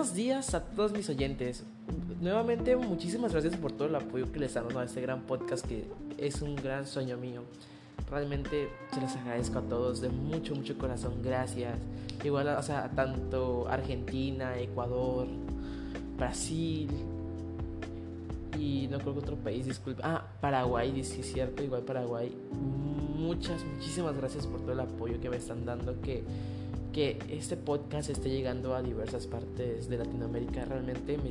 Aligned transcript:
buenos 0.00 0.16
días 0.16 0.54
a 0.54 0.64
todos 0.64 0.92
mis 0.92 1.10
oyentes. 1.10 1.62
Nuevamente, 2.22 2.74
muchísimas 2.74 3.32
gracias 3.32 3.54
por 3.56 3.70
todo 3.70 3.86
el 3.86 3.94
apoyo 3.94 4.32
que 4.32 4.38
les 4.40 4.54
dado 4.54 4.78
a 4.78 4.84
este 4.84 5.02
gran 5.02 5.20
podcast 5.26 5.66
que 5.66 5.84
es 6.16 6.40
un 6.40 6.56
gran 6.56 6.86
sueño 6.86 7.18
mío. 7.18 7.42
Realmente 8.10 8.70
se 8.94 9.00
les 9.02 9.14
agradezco 9.16 9.58
a 9.58 9.60
todos 9.60 10.00
de 10.00 10.08
mucho, 10.08 10.54
mucho 10.54 10.78
corazón. 10.78 11.20
Gracias. 11.22 11.78
Igual, 12.24 12.48
o 12.48 12.62
sea, 12.62 12.90
tanto 12.96 13.68
Argentina, 13.68 14.58
Ecuador, 14.58 15.26
Brasil 16.16 16.88
y 18.58 18.88
no 18.90 19.00
creo 19.00 19.12
que 19.12 19.18
otro 19.18 19.36
país, 19.36 19.66
disculpe. 19.66 20.00
Ah, 20.02 20.24
Paraguay, 20.40 21.04
sí, 21.04 21.20
es 21.20 21.30
cierto, 21.30 21.62
igual 21.62 21.82
Paraguay. 21.82 22.34
Muchas, 23.18 23.62
muchísimas 23.66 24.16
gracias 24.16 24.46
por 24.46 24.62
todo 24.62 24.72
el 24.72 24.80
apoyo 24.80 25.20
que 25.20 25.28
me 25.28 25.36
están 25.36 25.66
dando. 25.66 26.00
Que 26.00 26.24
que 26.92 27.18
este 27.28 27.56
podcast 27.56 28.10
esté 28.10 28.30
llegando 28.30 28.74
a 28.74 28.82
diversas 28.82 29.26
partes 29.26 29.88
de 29.88 29.98
Latinoamérica 29.98 30.64
realmente 30.64 31.16
me, 31.18 31.30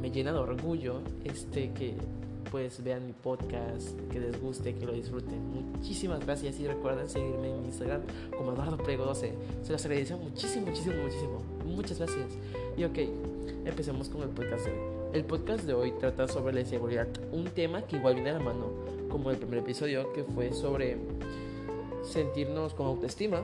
me, 0.00 0.10
llena 0.10 0.32
de 0.32 0.38
orgullo 0.38 1.00
este 1.24 1.72
que 1.72 1.94
pues 2.50 2.82
vean 2.82 3.06
mi 3.06 3.12
podcast, 3.12 3.98
que 4.10 4.20
les 4.20 4.40
guste, 4.40 4.74
que 4.74 4.86
lo 4.86 4.92
disfruten. 4.92 5.38
Muchísimas 5.52 6.24
gracias 6.24 6.58
y 6.60 6.66
recuerden 6.66 7.08
seguirme 7.08 7.50
en 7.50 7.64
Instagram 7.66 8.02
como 8.36 8.52
Eduardo 8.52 8.76
Prego 8.78 9.04
12. 9.04 9.32
Se 9.62 9.72
los 9.72 9.84
agradezco 9.84 10.18
muchísimo, 10.18 10.66
muchísimo, 10.66 11.02
muchísimo. 11.02 11.42
Muchas 11.64 11.98
gracias. 11.98 12.26
Y 12.76 12.84
ok, 12.84 12.98
empecemos 13.64 14.08
con 14.08 14.22
el 14.22 14.28
podcast 14.28 14.66
de 14.66 14.72
hoy. 14.72 14.78
El 15.12 15.24
podcast 15.24 15.64
de 15.64 15.74
hoy 15.74 15.92
trata 15.98 16.28
sobre 16.28 16.54
la 16.54 16.60
inseguridad, 16.60 17.08
un 17.32 17.46
tema 17.46 17.82
que 17.82 17.96
igual 17.96 18.14
viene 18.14 18.30
a 18.30 18.34
la 18.34 18.40
mano 18.40 18.70
como 19.08 19.30
el 19.30 19.38
primer 19.38 19.60
episodio 19.60 20.12
que 20.12 20.24
fue 20.24 20.52
sobre 20.52 20.98
sentirnos 22.02 22.74
con 22.74 22.86
autoestima 22.86 23.42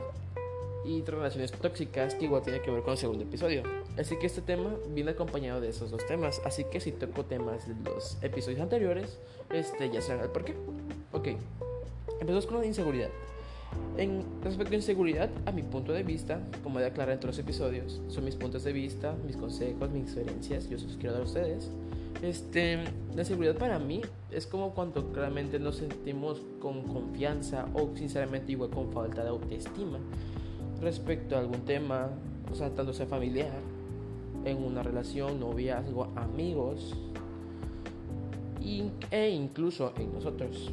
y 0.85 1.01
relaciones 1.03 1.51
tóxicas 1.51 2.15
que 2.15 2.25
igual 2.25 2.41
tiene 2.41 2.61
que 2.61 2.71
ver 2.71 2.81
con 2.83 2.91
el 2.91 2.97
segundo 2.97 3.23
episodio. 3.23 3.63
Así 3.97 4.17
que 4.17 4.25
este 4.25 4.41
tema 4.41 4.75
viene 4.89 5.11
acompañado 5.11 5.61
de 5.61 5.69
esos 5.69 5.91
dos 5.91 6.05
temas. 6.05 6.41
Así 6.45 6.65
que 6.65 6.79
si 6.79 6.91
toco 6.91 7.25
temas 7.25 7.67
de 7.67 7.75
los 7.89 8.17
episodios 8.21 8.59
anteriores, 8.59 9.19
este 9.51 9.89
ya 9.89 10.01
sabrán 10.01 10.25
el 10.25 10.31
por 10.31 10.43
qué. 10.43 10.55
Ok, 11.11 11.29
empezamos 12.19 12.45
con 12.45 12.59
la 12.59 12.65
inseguridad. 12.65 13.09
En 13.97 14.23
respecto 14.43 14.73
a 14.73 14.75
inseguridad, 14.75 15.29
a 15.45 15.51
mi 15.51 15.63
punto 15.63 15.93
de 15.93 16.03
vista, 16.03 16.39
como 16.63 16.79
he 16.79 16.85
aclarado 16.85 17.19
en 17.19 17.27
los 17.27 17.39
episodios, 17.39 18.01
son 18.07 18.25
mis 18.25 18.35
puntos 18.35 18.63
de 18.63 18.73
vista, 18.73 19.15
mis 19.25 19.35
consejos, 19.35 19.89
mis 19.89 20.03
experiencias, 20.03 20.69
yo 20.69 20.77
se 20.77 20.85
los 20.85 20.97
quiero 20.97 21.13
dar 21.13 21.21
a 21.21 21.25
ustedes. 21.25 21.69
Este, 22.21 22.83
la 23.13 23.21
inseguridad 23.21 23.57
para 23.57 23.79
mí 23.79 24.01
es 24.31 24.47
como 24.47 24.73
cuando 24.73 25.11
claramente 25.11 25.59
nos 25.59 25.77
sentimos 25.77 26.41
con 26.59 26.83
confianza 26.83 27.67
o 27.73 27.89
sinceramente 27.95 28.51
igual 28.51 28.69
con 28.69 28.91
falta 28.91 29.23
de 29.23 29.29
autoestima 29.29 29.99
respecto 30.83 31.35
a 31.35 31.39
algún 31.39 31.61
tema, 31.61 32.09
o 32.51 32.55
sea, 32.55 32.69
tanto 32.69 32.93
sea 32.93 33.05
familiar, 33.05 33.53
en 34.45 34.63
una 34.63 34.83
relación, 34.83 35.39
noviazgo, 35.39 36.09
amigos 36.15 36.95
e 39.11 39.29
incluso 39.29 39.93
en 39.97 40.13
nosotros. 40.13 40.71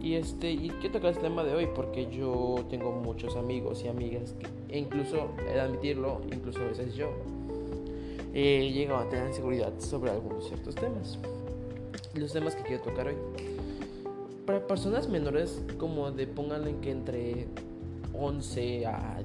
Y 0.00 0.14
este, 0.14 0.52
y 0.52 0.68
quiero 0.80 0.98
tocar 0.98 1.14
el 1.14 1.18
tema 1.18 1.44
de 1.44 1.54
hoy 1.54 1.68
porque 1.74 2.08
yo 2.10 2.56
tengo 2.68 2.92
muchos 2.92 3.36
amigos 3.36 3.82
y 3.84 3.88
amigas 3.88 4.34
que, 4.38 4.46
e 4.74 4.78
incluso, 4.78 5.28
de 5.38 5.60
admitirlo, 5.60 6.20
incluso 6.30 6.60
a 6.60 6.64
veces 6.64 6.94
yo 6.94 7.08
he 8.34 8.70
llegado 8.70 9.00
a 9.00 9.08
tener 9.08 9.28
inseguridad 9.28 9.72
sobre 9.78 10.10
algunos 10.10 10.46
ciertos 10.46 10.74
temas. 10.74 11.18
Los 12.14 12.32
temas 12.32 12.54
que 12.54 12.62
quiero 12.62 12.82
tocar 12.82 13.08
hoy. 13.08 13.16
Para 14.46 14.66
personas 14.66 15.08
menores, 15.08 15.62
como 15.78 16.10
de 16.10 16.26
pónganle 16.26 16.76
que 16.82 16.90
entre 16.90 17.46
11 18.18 18.86
a 18.86 19.22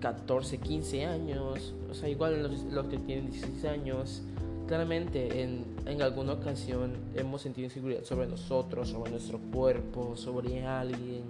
14, 0.00 0.58
15 0.58 1.06
años, 1.06 1.74
o 1.90 1.94
sea, 1.94 2.08
igual 2.08 2.42
los, 2.42 2.62
los 2.64 2.86
que 2.86 2.98
tienen 2.98 3.30
16 3.30 3.64
años, 3.64 4.22
claramente 4.66 5.42
en, 5.42 5.64
en, 5.86 6.02
alguna 6.02 6.34
ocasión 6.34 6.92
hemos 7.16 7.42
sentido 7.42 7.66
inseguridad 7.66 8.04
sobre 8.04 8.26
nosotros, 8.26 8.90
sobre 8.90 9.10
nuestro 9.10 9.38
cuerpo, 9.38 10.16
sobre 10.16 10.64
alguien, 10.64 11.22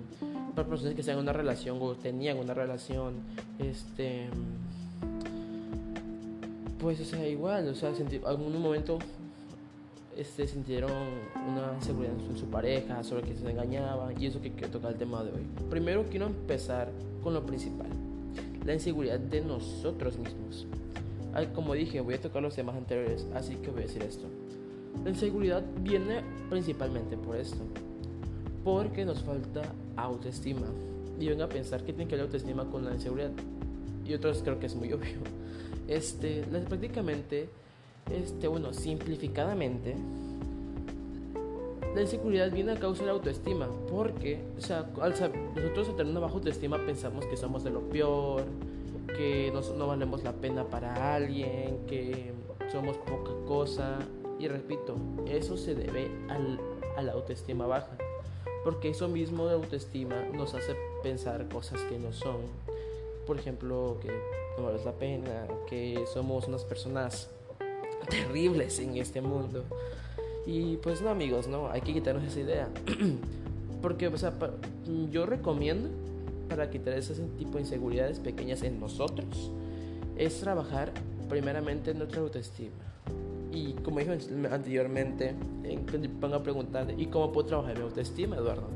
para 0.55 0.69
personas 0.69 0.95
que 0.95 1.11
en 1.11 1.19
una 1.19 1.33
relación 1.33 1.79
o 1.81 1.95
tenían 1.95 2.39
una 2.39 2.53
relación, 2.53 3.15
este, 3.59 4.29
pues, 6.81 7.01
o 7.01 7.05
sea, 7.05 7.27
igual, 7.27 7.69
o 7.69 7.75
sea, 7.75 7.91
en 7.91 8.25
algún 8.27 8.61
momento 8.61 8.99
este, 10.19 10.49
sintieron 10.49 10.91
una 11.49 11.75
inseguridad 11.77 12.13
en 12.29 12.37
su 12.37 12.47
pareja, 12.47 13.05
sobre 13.05 13.23
que 13.23 13.37
se 13.37 13.49
engañaban 13.49 14.21
y 14.21 14.27
eso 14.27 14.41
que 14.41 14.51
quiero 14.51 14.71
tocar 14.71 14.93
el 14.93 14.99
tema 14.99 15.23
de 15.23 15.31
hoy. 15.31 15.43
Primero 15.71 16.07
quiero 16.11 16.27
empezar 16.27 16.91
con 17.23 17.35
lo 17.35 17.47
principal, 17.47 17.87
la 18.67 18.75
inseguridad 18.75 19.21
de 19.21 19.43
nosotros 19.43 20.19
mismos. 20.19 20.67
como 21.55 21.75
dije, 21.75 22.01
voy 22.01 22.15
a 22.15 22.21
tocar 22.21 22.43
los 22.43 22.57
temas 22.57 22.75
anteriores, 22.75 23.27
así 23.33 23.55
que 23.57 23.71
voy 23.71 23.83
a 23.83 23.87
decir 23.87 24.03
esto. 24.03 24.27
La 25.05 25.11
inseguridad 25.11 25.63
viene 25.83 26.23
principalmente 26.51 27.17
por 27.17 27.37
esto, 27.37 27.63
porque 28.65 29.05
nos 29.05 29.23
falta 29.23 29.63
autoestima. 29.97 30.67
Y 31.21 31.29
venga 31.29 31.45
a 31.45 31.49
pensar 31.49 31.85
que 31.85 31.93
tiene 31.93 32.09
que 32.09 32.17
ver 32.17 32.25
autoestima 32.25 32.65
con 32.69 32.85
la 32.85 32.95
inseguridad. 32.95 33.31
Y 34.05 34.15
otros 34.15 34.43
creo 34.43 34.59
que 34.59 34.67
es 34.67 34.75
muy 34.75 34.93
obvio. 34.93 35.19
Este, 35.89 36.43
prácticamente 36.43 37.49
este, 38.11 38.49
bueno, 38.49 38.73
simplificadamente, 38.73 39.95
la 41.95 42.03
inseguridad 42.03 42.53
viene 42.53 42.73
a 42.73 42.77
causa 42.77 43.01
de 43.01 43.07
la 43.07 43.13
autoestima, 43.13 43.69
porque, 43.91 44.41
o 44.57 44.61
sea, 44.61 44.91
al 45.01 45.11
nosotros 45.55 45.89
al 45.89 45.97
tener 45.97 46.11
una 46.13 46.21
baja 46.21 46.35
autoestima 46.35 46.79
pensamos 46.85 47.27
que 47.27 47.37
somos 47.37 47.65
de 47.65 47.71
lo 47.71 47.81
peor, 47.81 48.45
que 49.17 49.51
no, 49.53 49.61
no 49.75 49.87
valemos 49.87 50.23
la 50.23 50.33
pena 50.33 50.65
para 50.65 51.15
alguien, 51.15 51.79
que 51.87 52.33
somos 52.71 52.97
poca 52.99 53.33
cosa, 53.47 53.99
y 54.39 54.47
repito, 54.49 54.97
eso 55.27 55.57
se 55.57 55.75
debe 55.75 56.11
al, 56.29 56.61
a 56.97 57.03
la 57.03 57.13
autoestima 57.13 57.67
baja, 57.67 57.97
porque 58.65 58.91
eso 58.91 59.09
mismo 59.09 59.47
de 59.47 59.55
autoestima 59.55 60.23
nos 60.33 60.55
hace 60.55 60.77
pensar 61.03 61.49
cosas 61.49 61.81
que 61.85 61.99
no 61.99 62.13
son, 62.13 62.37
por 63.27 63.39
ejemplo, 63.39 63.97
que 64.01 64.13
no 64.57 64.65
vales 64.65 64.85
la 64.85 64.93
pena, 64.93 65.47
que 65.67 66.05
somos 66.13 66.47
unas 66.47 66.65
personas 66.65 67.31
terribles 68.09 68.79
en 68.79 68.97
este 68.97 69.21
mundo. 69.21 69.65
Y 70.47 70.77
pues 70.79 71.03
no 71.03 71.11
amigos, 71.11 71.47
no, 71.47 71.71
hay 71.71 71.81
que 71.81 71.93
quitarnos 71.93 72.25
esa 72.25 72.41
idea. 72.41 72.69
Porque, 73.83 74.09
o 74.09 74.17
sea, 74.17 74.33
yo 75.11 75.27
recomiendo 75.27 75.89
para 76.49 76.71
quitar 76.71 76.95
ese 76.95 77.15
tipo 77.39 77.55
de 77.55 77.61
inseguridades 77.61 78.19
pequeñas 78.19 78.63
en 78.63 78.81
nosotros, 78.81 79.51
es 80.17 80.41
trabajar 80.41 80.93
primeramente 81.29 81.91
en 81.91 81.99
nuestra 81.99 82.21
autoestima. 82.21 82.73
Y 83.53 83.73
como 83.75 83.99
dije 83.99 84.19
anteriormente, 84.51 85.35
van 86.21 86.35
a 86.35 86.43
preguntar, 86.43 86.95
¿y 86.97 87.07
cómo 87.07 87.33
puedo 87.33 87.47
trabajar 87.47 87.77
mi 87.77 87.85
autoestima, 87.85 88.37
Eduardo? 88.37 88.69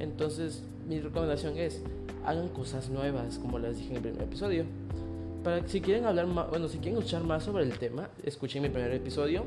Entonces, 0.00 0.62
mi 0.88 1.00
recomendación 1.00 1.56
es, 1.56 1.80
hagan 2.24 2.48
cosas 2.48 2.90
nuevas, 2.90 3.38
como 3.38 3.58
les 3.58 3.78
dije 3.78 3.90
en 3.90 3.96
el 3.96 4.02
primer 4.02 4.22
episodio 4.22 4.64
si 5.66 5.80
quieren 5.80 6.06
hablar 6.06 6.26
más, 6.26 6.48
bueno, 6.50 6.68
si 6.68 6.78
quieren 6.78 6.98
escuchar 6.98 7.24
más 7.24 7.44
sobre 7.44 7.64
el 7.64 7.78
tema, 7.78 8.08
escuchen 8.24 8.62
mi 8.62 8.68
primer 8.68 8.92
episodio. 8.92 9.44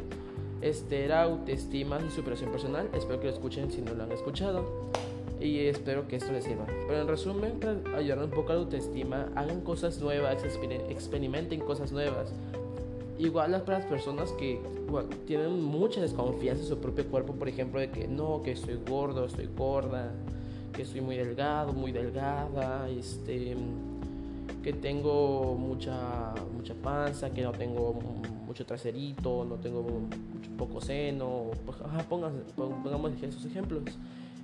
Este 0.61 1.05
era 1.05 1.23
autoestima 1.23 1.99
y 2.05 2.11
superación 2.11 2.51
personal. 2.51 2.89
Espero 2.93 3.19
que 3.19 3.27
lo 3.27 3.33
escuchen 3.33 3.71
si 3.71 3.81
no 3.81 3.93
lo 3.93 4.03
han 4.03 4.11
escuchado. 4.11 4.65
Y 5.39 5.59
espero 5.67 6.07
que 6.07 6.17
esto 6.17 6.31
les 6.33 6.43
sirva. 6.43 6.65
Pero 6.87 7.01
en 7.01 7.07
resumen, 7.07 7.59
para 7.59 7.97
ayudar 7.97 8.19
un 8.19 8.29
poco 8.29 8.51
a 8.51 8.55
la 8.55 8.61
autoestima, 8.61 9.29
hagan 9.35 9.61
cosas 9.61 9.99
nuevas, 9.99 10.43
experimenten 10.89 11.61
cosas 11.61 11.91
nuevas. 11.91 12.33
Igual 13.17 13.61
para 13.63 13.79
las 13.79 13.87
personas 13.87 14.31
que 14.33 14.59
tienen 15.27 15.61
mucha 15.61 16.01
desconfianza 16.01 16.63
en 16.63 16.69
su 16.69 16.77
propio 16.79 17.05
cuerpo, 17.07 17.33
por 17.33 17.47
ejemplo, 17.47 17.79
de 17.79 17.89
que 17.89 18.07
no, 18.07 18.41
que 18.43 18.51
estoy 18.51 18.79
gordo, 18.87 19.25
estoy 19.25 19.49
gorda, 19.57 20.11
que 20.73 20.81
estoy 20.81 21.01
muy 21.01 21.17
delgado, 21.17 21.73
muy 21.73 21.91
delgada, 21.91 22.89
este 22.89 23.55
tengo 24.73 25.55
mucha, 25.55 26.33
mucha 26.55 26.73
panza, 26.73 27.29
que 27.31 27.41
no 27.41 27.51
tengo 27.51 27.99
mucho 28.45 28.65
traserito, 28.65 29.45
no 29.45 29.55
tengo 29.55 29.85
poco 30.57 30.81
seno, 30.81 31.51
pues, 31.65 31.77
pongamos 32.07 33.11
esos 33.21 33.45
ejemplos. 33.45 33.83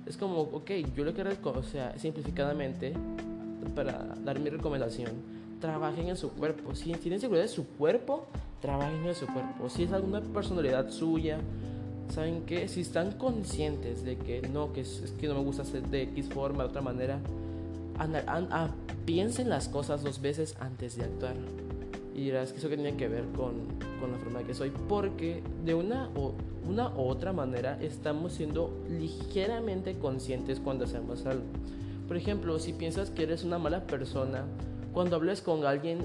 Es 0.06 0.16
como, 0.16 0.42
ok, 0.42 0.70
yo 0.94 1.04
lo 1.04 1.12
que 1.12 1.22
o 1.22 1.62
sea, 1.62 1.98
simplificadamente, 1.98 2.92
para 3.74 4.14
dar 4.24 4.38
mi 4.38 4.50
recomendación, 4.50 5.10
trabajen 5.60 6.08
en 6.08 6.16
su 6.16 6.30
cuerpo. 6.30 6.74
Si 6.74 6.92
tienen 6.92 7.20
seguridad 7.20 7.44
de 7.44 7.48
su 7.48 7.66
cuerpo, 7.66 8.26
trabajen 8.60 9.04
en 9.04 9.14
su 9.14 9.26
cuerpo. 9.26 9.68
Si 9.68 9.82
es 9.82 9.92
alguna 9.92 10.20
personalidad 10.20 10.90
suya, 10.90 11.38
¿saben 12.08 12.42
que 12.42 12.68
Si 12.68 12.82
están 12.82 13.12
conscientes 13.12 14.04
de 14.04 14.16
que 14.16 14.42
no, 14.42 14.72
que 14.72 14.82
es, 14.82 15.12
que 15.18 15.26
no 15.28 15.34
me 15.34 15.40
gusta 15.40 15.62
hacer 15.62 15.82
de 15.88 16.02
X 16.02 16.28
forma, 16.28 16.62
de 16.62 16.68
otra 16.68 16.82
manera, 16.82 17.18
a, 17.98 18.68
piensen 19.04 19.48
las 19.48 19.68
cosas 19.68 20.02
dos 20.02 20.20
veces 20.20 20.56
antes 20.60 20.96
de 20.96 21.04
actuar. 21.04 21.34
Y 22.14 22.24
dirás 22.24 22.52
que 22.52 22.58
eso 22.58 22.68
que 22.68 22.76
tiene 22.76 22.96
que 22.96 23.08
ver 23.08 23.24
con, 23.36 23.54
con 24.00 24.12
la 24.12 24.18
forma 24.18 24.42
que 24.42 24.54
soy. 24.54 24.72
Porque 24.88 25.42
de 25.64 25.74
una 25.74 26.08
u, 26.16 26.32
una 26.68 26.88
u 26.96 27.02
otra 27.02 27.32
manera 27.32 27.78
estamos 27.80 28.32
siendo 28.32 28.70
ligeramente 28.88 29.98
conscientes 29.98 30.60
cuando 30.60 30.84
hacemos 30.84 31.26
algo. 31.26 31.44
Por 32.08 32.16
ejemplo, 32.16 32.58
si 32.58 32.72
piensas 32.72 33.10
que 33.10 33.24
eres 33.24 33.44
una 33.44 33.58
mala 33.58 33.86
persona 33.86 34.44
cuando 34.92 35.16
hables 35.16 35.42
con 35.42 35.64
alguien, 35.66 35.98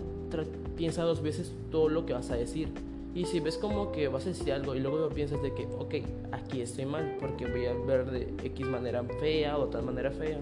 piensa 0.76 1.04
dos 1.04 1.22
veces 1.22 1.54
todo 1.72 1.88
lo 1.88 2.06
que 2.06 2.14
vas 2.14 2.30
a 2.32 2.36
decir. 2.36 2.70
Y 3.14 3.26
si 3.26 3.40
ves 3.40 3.58
como 3.58 3.92
que 3.92 4.08
vas 4.08 4.26
a 4.26 4.30
decir 4.30 4.54
algo 4.54 4.74
y 4.76 4.80
luego 4.80 5.10
piensas 5.10 5.42
de 5.42 5.54
que, 5.54 5.66
ok, 5.66 5.96
aquí 6.32 6.62
estoy 6.62 6.86
mal 6.86 7.18
porque 7.20 7.46
voy 7.46 7.66
a 7.66 7.74
ver 7.74 8.10
de 8.10 8.34
X 8.48 8.66
manera 8.68 9.04
fea 9.20 9.58
o 9.58 9.68
tal 9.68 9.84
manera 9.84 10.12
fea. 10.12 10.40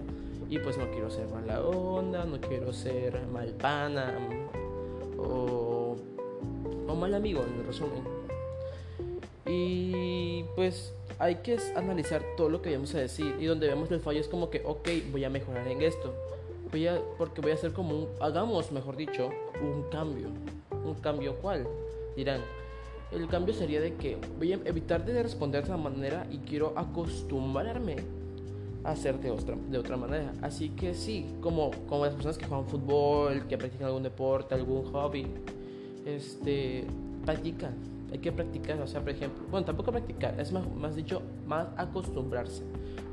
Y 0.50 0.58
pues 0.58 0.76
no 0.76 0.90
quiero 0.90 1.08
ser 1.10 1.28
mala 1.28 1.60
onda, 1.60 2.24
no 2.24 2.40
quiero 2.40 2.72
ser 2.72 3.24
mal 3.28 3.50
pana 3.50 4.18
o, 5.16 5.96
mal 6.98 7.14
amigo, 7.14 7.44
en 7.44 7.64
resumen. 7.64 8.02
Y 9.46 10.42
pues 10.56 10.92
hay 11.20 11.36
que 11.36 11.56
analizar 11.76 12.22
todo 12.36 12.48
lo 12.48 12.60
que 12.62 12.72
vamos 12.72 12.92
a 12.96 12.98
decir. 12.98 13.36
Y 13.38 13.46
donde 13.46 13.68
vemos 13.68 13.92
el 13.92 14.00
fallo 14.00 14.18
es 14.18 14.26
como 14.26 14.50
que, 14.50 14.60
ok, 14.66 14.88
voy 15.12 15.22
a 15.22 15.30
mejorar 15.30 15.68
en 15.68 15.82
esto. 15.82 16.12
Voy 16.72 16.88
a, 16.88 17.00
porque 17.16 17.40
voy 17.40 17.52
a 17.52 17.54
hacer 17.54 17.72
como 17.72 18.08
hagamos, 18.20 18.72
mejor 18.72 18.96
dicho, 18.96 19.30
un 19.62 19.84
cambio. 19.84 20.30
¿Un 20.84 20.94
cambio 20.94 21.36
cuál? 21.36 21.68
Dirán, 22.16 22.40
el 23.12 23.28
cambio 23.28 23.54
sería 23.54 23.80
de 23.80 23.94
que 23.94 24.18
voy 24.36 24.52
a 24.52 24.58
evitar 24.64 25.04
de 25.04 25.22
responder 25.22 25.62
de 25.62 25.68
esa 25.68 25.76
manera 25.76 26.26
y 26.28 26.38
quiero 26.38 26.72
acostumbrarme 26.76 28.19
hacer 28.84 29.20
de 29.20 29.30
otra, 29.30 29.56
de 29.70 29.78
otra 29.78 29.96
manera. 29.96 30.32
Así 30.42 30.70
que 30.70 30.94
sí, 30.94 31.26
como, 31.40 31.70
como 31.88 32.04
las 32.04 32.14
personas 32.14 32.38
que 32.38 32.46
juegan 32.46 32.66
fútbol, 32.66 33.46
que 33.46 33.58
practican 33.58 33.88
algún 33.88 34.02
deporte, 34.02 34.54
algún 34.54 34.84
hobby, 34.92 35.26
este, 36.06 36.84
practican 37.24 37.90
hay 38.12 38.18
que 38.18 38.32
practicar, 38.32 38.80
o 38.80 38.86
sea, 38.86 39.00
por 39.00 39.10
ejemplo, 39.10 39.42
bueno, 39.50 39.64
tampoco 39.64 39.92
practicar, 39.92 40.38
es 40.40 40.52
más, 40.52 40.64
más 40.74 40.96
dicho, 40.96 41.22
más 41.46 41.68
acostumbrarse. 41.76 42.62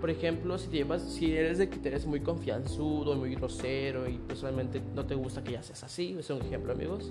Por 0.02 0.10
ejemplo, 0.10 0.58
si, 0.58 0.68
te 0.69 0.78
llevas, 0.78 1.02
si 1.04 1.36
eres 1.36 1.58
de 1.60 1.69
que 1.69 1.88
eres 1.88 2.06
muy 2.06 2.19
confianzudo, 2.19 3.16
muy 3.16 3.36
grosero 3.36 4.08
y 4.08 4.18
personalmente 4.18 4.81
no 4.96 5.06
te 5.06 5.16
gusta 5.16 5.44
que 5.44 5.54
ya 5.54 5.64
seas 5.64 5.84
así, 5.84 6.16
es 6.19 6.30
un 6.30 6.42
ejemplo, 6.42 6.74
amigos, 6.74 7.10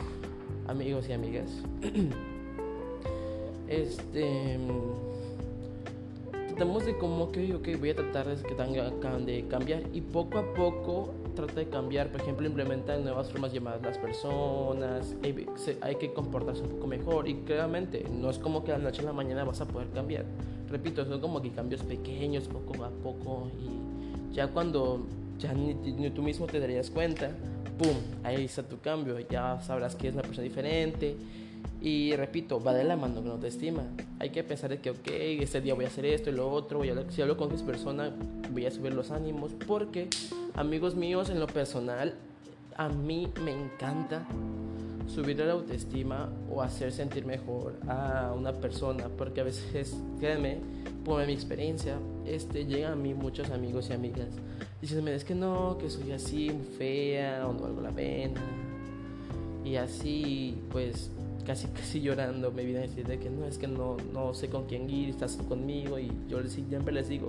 amigos 0.66 1.08
y 1.08 1.12
amigas. 1.12 1.50
este 3.68 4.58
tratamos 6.56 6.86
de 6.86 6.96
como 6.96 7.30
que, 7.32 7.54
ok, 7.54 7.68
voy 7.78 7.90
a 7.90 7.94
tratar 7.94 8.26
de 8.28 9.26
de 9.26 9.44
cambiar. 9.46 9.82
Y 9.92 10.00
poco 10.00 10.38
a 10.38 10.54
poco 10.54 11.12
trata 11.34 11.52
de 11.52 11.68
cambiar, 11.68 12.10
por 12.10 12.22
ejemplo, 12.22 12.46
implementar 12.46 12.98
nuevas 13.00 13.30
formas 13.30 13.52
de 13.52 13.58
llamar 13.58 13.74
a 13.74 13.86
las 13.86 13.98
personas, 13.98 15.14
hay 15.82 15.94
que 15.96 16.14
comportarse 16.14 16.62
un 16.62 16.70
poco 16.70 16.86
mejor. 16.86 17.28
Y 17.28 17.34
claramente 17.42 18.06
no 18.10 18.30
es 18.30 18.38
como 18.38 18.64
que 18.64 18.72
de 18.72 18.78
la 18.78 18.84
noche 18.84 19.02
a 19.02 19.04
la 19.04 19.12
mañana 19.12 19.44
vas 19.44 19.60
a 19.60 19.66
poder 19.66 19.88
cambiar. 19.90 20.24
Repito, 20.70 21.04
son 21.04 21.20
como 21.20 21.42
que 21.42 21.50
cambios 21.50 21.82
pequeños, 21.82 22.48
poco 22.48 22.82
a 22.82 22.88
poco. 22.88 23.50
Y 23.60 24.34
ya 24.34 24.48
cuando 24.48 25.04
ya 25.38 25.52
ni, 25.52 25.74
ni 25.74 26.08
tú 26.08 26.22
mismo 26.22 26.46
te 26.46 26.58
darías 26.58 26.88
cuenta, 26.88 27.32
¡pum! 27.76 27.96
Ahí 28.24 28.46
está 28.46 28.62
tu 28.62 28.80
cambio, 28.80 29.18
ya 29.28 29.60
sabrás 29.60 29.94
que 29.94 30.08
es 30.08 30.14
una 30.14 30.22
persona 30.22 30.44
diferente 30.44 31.16
y 31.80 32.14
repito, 32.16 32.60
va 32.62 32.74
de 32.74 32.84
la 32.84 32.96
mano 32.96 33.22
con 33.22 33.30
autoestima. 33.30 33.82
Hay 34.18 34.30
que 34.30 34.42
pensar 34.42 34.76
que, 34.78 34.90
ok, 34.90 35.06
este 35.06 35.60
día 35.60 35.74
voy 35.74 35.84
a 35.84 35.88
hacer 35.88 36.06
esto 36.06 36.30
y 36.30 36.32
lo 36.32 36.50
otro. 36.50 36.78
Voy 36.78 36.90
a, 36.90 37.10
si 37.10 37.22
hablo 37.22 37.36
con 37.36 37.52
esa 37.52 37.64
persona, 37.64 38.12
voy 38.52 38.66
a 38.66 38.70
subir 38.70 38.94
los 38.94 39.10
ánimos. 39.10 39.52
Porque, 39.66 40.08
amigos 40.54 40.94
míos, 40.94 41.30
en 41.30 41.38
lo 41.38 41.46
personal, 41.46 42.14
a 42.76 42.88
mí 42.88 43.28
me 43.44 43.52
encanta 43.52 44.26
subir 45.06 45.38
la 45.38 45.52
autoestima 45.52 46.28
o 46.50 46.62
hacer 46.62 46.92
sentir 46.92 47.24
mejor 47.24 47.74
a 47.86 48.32
una 48.36 48.52
persona. 48.52 49.08
Porque 49.16 49.42
a 49.42 49.44
veces, 49.44 49.96
créanme, 50.18 50.58
por 51.04 51.24
mi 51.26 51.32
experiencia, 51.32 51.98
este, 52.26 52.64
llegan 52.66 52.92
a 52.92 52.96
mí 52.96 53.14
muchos 53.14 53.50
amigos 53.50 53.90
y 53.90 53.92
amigas 53.92 54.28
diciéndome, 54.80 55.14
es 55.14 55.24
que 55.24 55.34
no, 55.34 55.78
que 55.78 55.90
soy 55.90 56.12
así, 56.12 56.50
fea 56.78 57.46
o 57.46 57.52
no 57.52 57.60
valgo 57.60 57.80
la 57.80 57.90
pena. 57.90 58.40
Y 59.64 59.76
así, 59.76 60.58
pues 60.70 61.10
casi 61.46 61.68
casi 61.68 62.00
llorando 62.00 62.50
me 62.50 62.64
viene 62.64 62.80
a 62.80 62.82
decir 62.82 63.06
de 63.06 63.18
que 63.18 63.30
no, 63.30 63.46
es 63.46 63.56
que 63.56 63.68
no, 63.68 63.96
no 64.12 64.34
sé 64.34 64.48
con 64.48 64.66
quién 64.66 64.90
ir, 64.90 65.10
estás 65.10 65.36
conmigo 65.48 65.98
y 65.98 66.10
yo 66.28 66.42
siempre 66.44 66.92
les 66.92 67.08
digo, 67.08 67.26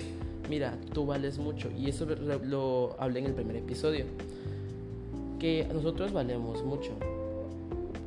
mira, 0.50 0.76
tú 0.94 1.06
vales 1.06 1.38
mucho 1.38 1.70
y 1.78 1.90
eso 1.90 2.06
lo, 2.06 2.96
hablé 3.00 3.20
en 3.20 3.26
el 3.28 3.34
primer 3.34 3.58
episodio, 3.58 4.06
que 5.40 5.68
nosotros 5.72 6.12
valemos 6.12 6.64
mucho, 6.64 6.92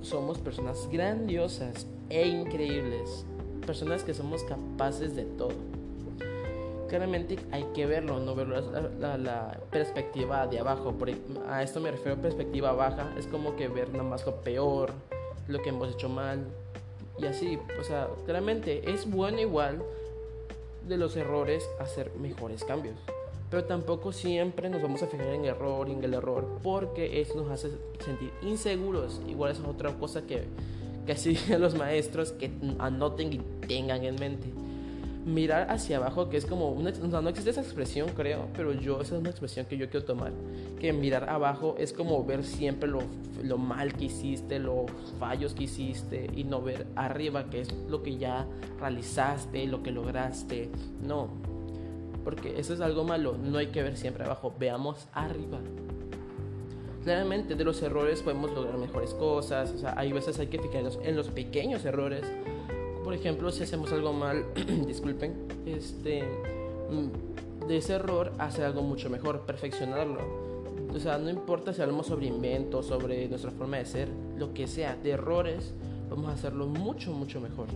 somos 0.03 0.39
personas 0.39 0.89
grandiosas 0.91 1.87
e 2.09 2.27
increíbles, 2.27 3.25
personas 3.65 4.03
que 4.03 4.13
somos 4.13 4.43
capaces 4.43 5.15
de 5.15 5.25
todo. 5.25 5.71
Claramente 6.89 7.39
hay 7.53 7.65
que 7.73 7.87
verlo, 7.87 8.19
no 8.19 8.35
verlo 8.35 8.61
la, 8.99 9.17
la, 9.17 9.61
perspectiva 9.71 10.49
de 10.49 10.59
abajo. 10.59 10.93
A 11.49 11.63
esto 11.63 11.79
me 11.79 11.93
refiero 11.93 12.21
perspectiva 12.21 12.73
baja, 12.73 13.15
es 13.17 13.29
como 13.29 13.55
que 13.55 13.69
ver 13.69 13.91
nada 13.93 14.03
más 14.03 14.27
lo 14.27 14.41
peor, 14.41 14.93
lo 15.51 15.61
que 15.63 15.71
hemos 15.71 15.93
hecho 15.93 16.09
mal 16.09 16.47
y 17.19 17.27
así, 17.27 17.59
o 17.79 17.85
sea, 17.85 18.09
claramente 18.25 18.91
es 18.91 19.11
bueno 19.11 19.41
igual 19.41 19.83
de 20.89 20.97
los 20.97 21.17
errores 21.17 21.69
hacer 21.79 22.13
mejores 22.19 22.65
cambios. 22.65 22.97
Pero 23.51 23.65
tampoco 23.65 24.13
siempre 24.13 24.71
nos 24.71 24.81
vamos 24.81 25.03
a 25.03 25.07
fijar 25.07 25.27
en 25.35 25.45
error 25.45 25.89
y 25.89 25.93
en 25.93 26.05
el 26.05 26.15
error, 26.15 26.47
porque 26.63 27.21
eso 27.21 27.35
nos 27.35 27.51
hace 27.51 27.71
sentir 28.05 28.31
inseguros. 28.43 29.21
Igual 29.29 29.53
es 29.53 29.61
otra 29.61 29.93
cosa 29.99 30.23
que, 30.23 30.45
que 31.05 31.13
así 31.13 31.37
los 31.59 31.75
maestros 31.75 32.33
que 32.33 32.51
anoten 32.79 33.33
y 33.33 33.39
tengan 33.67 34.05
en 34.05 34.15
mente 34.17 34.49
mirar 35.25 35.71
hacia 35.71 35.99
abajo, 35.99 36.31
que 36.31 36.37
es 36.37 36.47
como 36.47 36.71
una, 36.71 36.91
no 36.91 37.29
existe 37.29 37.51
esa 37.51 37.61
expresión 37.61 38.09
creo, 38.17 38.49
pero 38.57 38.73
yo 38.73 39.01
esa 39.01 39.15
es 39.15 39.21
una 39.21 39.31
expresión 39.31 39.67
que 39.67 39.77
yo 39.77 39.91
quiero 39.91 40.07
tomar, 40.07 40.33
que 40.79 40.93
mirar 40.93 41.29
abajo 41.29 41.77
es 41.79 41.93
como 41.93 42.25
ver 42.25 42.45
siempre 42.45 42.89
lo, 42.89 43.01
lo 43.43 43.59
mal 43.59 43.93
que 43.93 44.07
hiciste, 44.07 44.59
los 44.59 44.91
fallos 45.19 45.55
que 45.55 45.65
hiciste 45.65 46.31
y 46.35 46.45
no 46.45 46.63
ver 46.63 46.87
arriba, 46.97 47.51
que 47.51 47.61
es 47.61 47.73
lo 47.89 48.03
que 48.03 48.17
ya 48.17 48.47
realizaste, 48.79 49.67
lo 49.67 49.83
que 49.83 49.91
lograste, 49.91 50.71
no, 51.03 51.29
porque 52.25 52.59
eso 52.59 52.73
es 52.73 52.81
algo 52.81 53.05
malo, 53.05 53.37
no 53.37 53.59
hay 53.59 53.69
que 53.69 53.83
ver 53.83 53.97
siempre 53.97 54.25
abajo, 54.25 54.55
veamos 54.59 55.07
arriba. 55.13 55.59
Claramente 57.05 57.55
de 57.55 57.65
los 57.65 57.83
errores 57.83 58.23
podemos 58.23 58.51
lograr 58.53 58.77
mejores 58.77 59.15
cosas, 59.15 59.73
o 59.73 59.79
sea, 59.79 59.95
hay 59.97 60.13
veces 60.13 60.39
hay 60.39 60.49
que 60.49 60.59
fijarnos 60.59 60.99
en 61.03 61.17
los 61.17 61.29
pequeños 61.29 61.85
errores 61.87 62.25
por 63.11 63.19
ejemplo, 63.19 63.51
si 63.51 63.65
hacemos 63.65 63.91
algo 63.91 64.13
mal, 64.13 64.45
disculpen, 64.87 65.35
este, 65.67 66.23
mm, 66.23 67.67
de 67.67 67.77
ese 67.77 67.95
error 67.95 68.33
hacer 68.39 68.65
algo 68.65 68.83
mucho 68.83 69.11
mejor, 69.11 69.41
perfeccionarlo. 69.47 70.21
O 70.95 70.99
sea, 71.01 71.19
no 71.19 71.29
importa 71.29 71.73
si 71.73 71.83
hablamos 71.83 72.07
sobre 72.07 72.27
inventos, 72.27 72.87
sobre 72.87 73.29
nuestra 73.29 73.51
forma 73.51 73.79
de 73.79 73.87
ser, 73.87 74.09
lo 74.39 74.55
que 74.55 74.69
sea, 74.69 74.95
de 74.95 75.11
errores, 75.11 75.75
vamos 76.09 76.31
a 76.31 76.35
hacerlo 76.35 76.69
mucho, 76.69 77.13
mucho 77.13 77.41
mejor. 77.41 77.67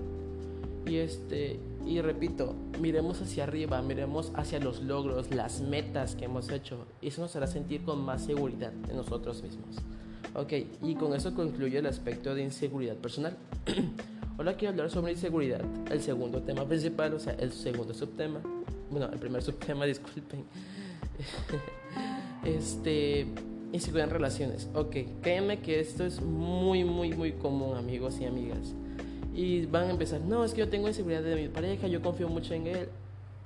Y 0.86 0.98
este, 0.98 1.58
y 1.84 2.00
repito, 2.00 2.54
miremos 2.80 3.20
hacia 3.20 3.42
arriba, 3.42 3.82
miremos 3.82 4.30
hacia 4.36 4.60
los 4.60 4.84
logros, 4.84 5.34
las 5.34 5.62
metas 5.62 6.14
que 6.14 6.26
hemos 6.26 6.48
hecho. 6.48 6.86
Eso 7.02 7.22
nos 7.22 7.34
hará 7.34 7.48
sentir 7.48 7.82
con 7.82 8.04
más 8.04 8.24
seguridad 8.24 8.72
en 8.88 8.96
nosotros 8.96 9.42
mismos. 9.42 9.78
Ok, 10.36 10.52
y 10.80 10.94
con 10.94 11.12
eso 11.12 11.34
concluye 11.34 11.78
el 11.78 11.86
aspecto 11.86 12.36
de 12.36 12.44
inseguridad 12.44 12.94
personal. 12.98 13.36
Ahora 14.36 14.54
quiero 14.54 14.72
hablar 14.72 14.90
sobre 14.90 15.12
inseguridad, 15.12 15.60
el 15.92 16.00
segundo 16.02 16.42
tema 16.42 16.66
principal, 16.66 17.14
o 17.14 17.20
sea, 17.20 17.34
el 17.34 17.52
segundo 17.52 17.94
subtema. 17.94 18.40
Bueno, 18.90 19.08
el 19.12 19.18
primer 19.18 19.42
subtema, 19.44 19.84
disculpen. 19.84 20.44
este, 22.44 23.26
inseguridad 23.72 24.08
en 24.08 24.12
relaciones. 24.12 24.68
Ok, 24.74 24.96
créanme 25.22 25.60
que 25.60 25.78
esto 25.78 26.04
es 26.04 26.20
muy, 26.20 26.82
muy, 26.82 27.12
muy 27.12 27.32
común, 27.32 27.76
amigos 27.76 28.18
y 28.20 28.24
amigas. 28.24 28.74
Y 29.32 29.66
van 29.66 29.84
a 29.84 29.90
empezar, 29.90 30.20
no, 30.20 30.44
es 30.44 30.52
que 30.52 30.60
yo 30.60 30.68
tengo 30.68 30.88
inseguridad 30.88 31.22
de 31.22 31.36
mi 31.36 31.48
pareja, 31.48 31.86
yo 31.86 32.02
confío 32.02 32.28
mucho 32.28 32.54
en 32.54 32.66
él. 32.66 32.88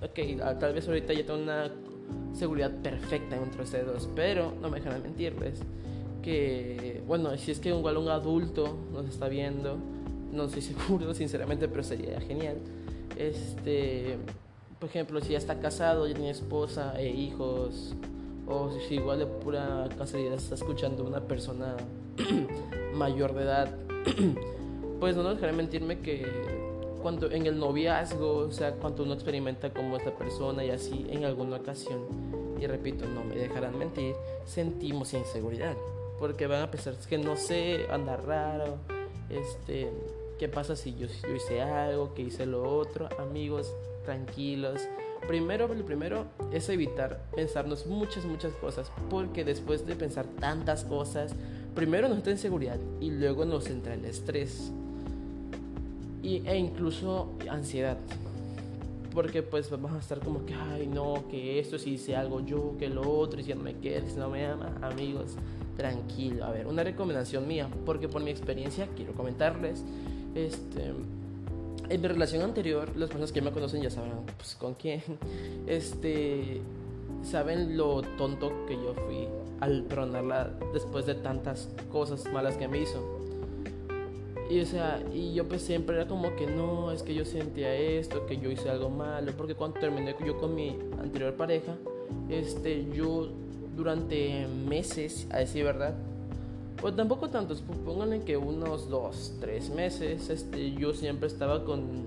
Ok, 0.00 0.58
tal 0.58 0.72
vez 0.72 0.88
ahorita 0.88 1.12
ya 1.12 1.26
tengo 1.26 1.40
una 1.42 1.70
seguridad 2.32 2.70
perfecta 2.82 3.36
entre 3.36 3.62
ustedes 3.62 3.86
dos, 3.86 4.08
pero 4.14 4.54
no 4.62 4.70
me 4.70 4.80
dejan 4.80 5.02
mentirles 5.02 5.60
que, 6.22 7.02
bueno, 7.06 7.36
si 7.36 7.50
es 7.50 7.58
que 7.58 7.70
igual 7.70 7.96
un 7.96 8.08
adulto 8.08 8.76
nos 8.92 9.06
está 9.06 9.28
viendo, 9.28 9.78
no 10.32 10.44
estoy 10.44 10.62
seguro, 10.74 11.14
sinceramente, 11.14 11.68
pero 11.68 11.82
sería 11.82 12.20
genial. 12.20 12.56
Este, 13.16 14.16
por 14.78 14.88
ejemplo, 14.88 15.20
si 15.20 15.32
ya 15.32 15.38
está 15.38 15.58
casado, 15.60 16.06
ya 16.06 16.14
tiene 16.14 16.30
esposa 16.30 16.98
e 16.98 17.08
hijos, 17.08 17.94
o 18.46 18.70
si 18.88 18.94
igual 18.94 19.18
de 19.18 19.26
pura 19.26 19.88
casualidad 19.96 20.34
está 20.34 20.54
escuchando 20.54 21.04
una 21.04 21.20
persona 21.20 21.76
mayor 22.94 23.34
de 23.34 23.42
edad, 23.42 23.68
pues 25.00 25.16
no 25.16 25.34
dejaré 25.34 25.52
mentirme 25.52 26.00
que 26.00 26.26
cuando 27.02 27.30
en 27.30 27.46
el 27.46 27.58
noviazgo, 27.58 28.38
o 28.38 28.50
sea, 28.50 28.72
cuando 28.74 29.04
uno 29.04 29.14
experimenta 29.14 29.72
como 29.72 29.96
esta 29.96 30.16
persona 30.16 30.64
y 30.64 30.70
así 30.70 31.06
en 31.10 31.24
alguna 31.24 31.56
ocasión, 31.56 32.00
y 32.60 32.66
repito, 32.66 33.06
no 33.06 33.24
me 33.24 33.36
dejarán 33.36 33.78
mentir, 33.78 34.14
sentimos 34.44 35.14
inseguridad, 35.14 35.76
porque 36.18 36.46
van 36.46 36.62
a 36.62 36.70
pensar 36.70 36.94
que 37.08 37.18
no 37.18 37.36
sé, 37.36 37.86
andar 37.90 38.26
raro, 38.26 38.78
este, 39.28 39.90
¿qué 40.38 40.48
pasa 40.48 40.76
si 40.76 40.94
yo, 40.94 41.06
hice 41.34 41.60
algo, 41.62 42.14
que 42.14 42.22
hice 42.22 42.46
lo 42.46 42.62
otro? 42.62 43.08
Amigos, 43.18 43.74
tranquilos, 44.04 44.88
Primero, 45.26 45.68
lo 45.68 45.84
primero 45.84 46.26
es 46.52 46.68
evitar 46.68 47.20
pensarnos 47.34 47.86
muchas, 47.86 48.24
muchas 48.24 48.52
cosas, 48.54 48.90
porque 49.10 49.44
después 49.44 49.86
de 49.86 49.96
pensar 49.96 50.26
tantas 50.26 50.84
cosas, 50.84 51.34
primero 51.74 52.08
nos 52.08 52.18
entra 52.18 52.32
inseguridad 52.32 52.78
y 53.00 53.10
luego 53.10 53.44
nos 53.44 53.68
entra 53.68 53.94
el 53.94 54.04
estrés 54.04 54.70
y, 56.22 56.46
e 56.46 56.56
incluso 56.56 57.32
ansiedad. 57.50 57.98
Porque 59.12 59.42
pues 59.42 59.68
vamos 59.70 59.92
a 59.92 59.98
estar 59.98 60.20
como 60.20 60.46
que, 60.46 60.54
ay 60.54 60.86
no, 60.86 61.24
que 61.28 61.58
esto 61.58 61.78
si 61.78 61.94
hice 61.94 62.14
algo 62.14 62.40
yo, 62.40 62.76
que 62.78 62.88
lo 62.88 63.02
otro, 63.10 63.40
y 63.40 63.44
si 63.44 63.52
no 63.52 63.62
me 63.62 63.74
queda, 63.74 64.08
si 64.08 64.16
no 64.16 64.30
me 64.30 64.46
ama, 64.46 64.76
amigos, 64.80 65.34
tranquilo. 65.76 66.44
A 66.44 66.50
ver, 66.52 66.66
una 66.66 66.84
recomendación 66.84 67.46
mía, 67.48 67.68
porque 67.84 68.08
por 68.08 68.22
mi 68.22 68.30
experiencia 68.30 68.88
quiero 68.96 69.14
comentarles, 69.14 69.84
este, 70.34 70.92
en 71.88 72.00
mi 72.00 72.08
relación 72.08 72.42
anterior, 72.42 72.90
las 72.96 73.08
personas 73.08 73.32
que 73.32 73.42
me 73.42 73.50
conocen 73.50 73.82
ya 73.82 73.90
sabrán 73.90 74.24
pues, 74.36 74.54
con 74.54 74.74
quién, 74.74 75.02
este, 75.66 76.60
saben 77.22 77.76
lo 77.76 78.02
tonto 78.02 78.66
que 78.66 78.74
yo 78.74 78.94
fui 78.94 79.26
al 79.60 79.82
perdonarla 79.84 80.50
después 80.72 81.06
de 81.06 81.14
tantas 81.14 81.68
cosas 81.90 82.30
malas 82.32 82.56
que 82.56 82.68
me 82.68 82.80
hizo. 82.80 83.18
Y 84.50 84.60
o 84.60 84.66
sea, 84.66 85.02
y 85.12 85.34
yo 85.34 85.46
pues 85.46 85.60
siempre 85.60 85.96
era 85.96 86.08
como 86.08 86.34
que 86.34 86.46
no, 86.46 86.90
es 86.90 87.02
que 87.02 87.14
yo 87.14 87.26
sentía 87.26 87.74
esto, 87.74 88.24
que 88.24 88.38
yo 88.38 88.50
hice 88.50 88.70
algo 88.70 88.88
malo, 88.88 89.32
porque 89.36 89.54
cuando 89.54 89.78
terminé 89.78 90.14
yo 90.24 90.38
con 90.38 90.54
mi 90.54 90.78
anterior 90.98 91.34
pareja, 91.34 91.76
este, 92.30 92.86
yo 92.94 93.28
durante 93.76 94.46
meses, 94.46 95.26
a 95.30 95.38
decir 95.38 95.64
verdad, 95.64 95.94
pues 96.80 96.94
tampoco 96.94 97.28
tantos, 97.28 97.62
pónganle 97.84 98.22
que 98.22 98.36
unos 98.36 98.88
dos, 98.88 99.34
tres 99.40 99.70
meses, 99.70 100.30
este, 100.30 100.72
yo 100.72 100.94
siempre 100.94 101.26
estaba 101.26 101.64
con 101.64 102.06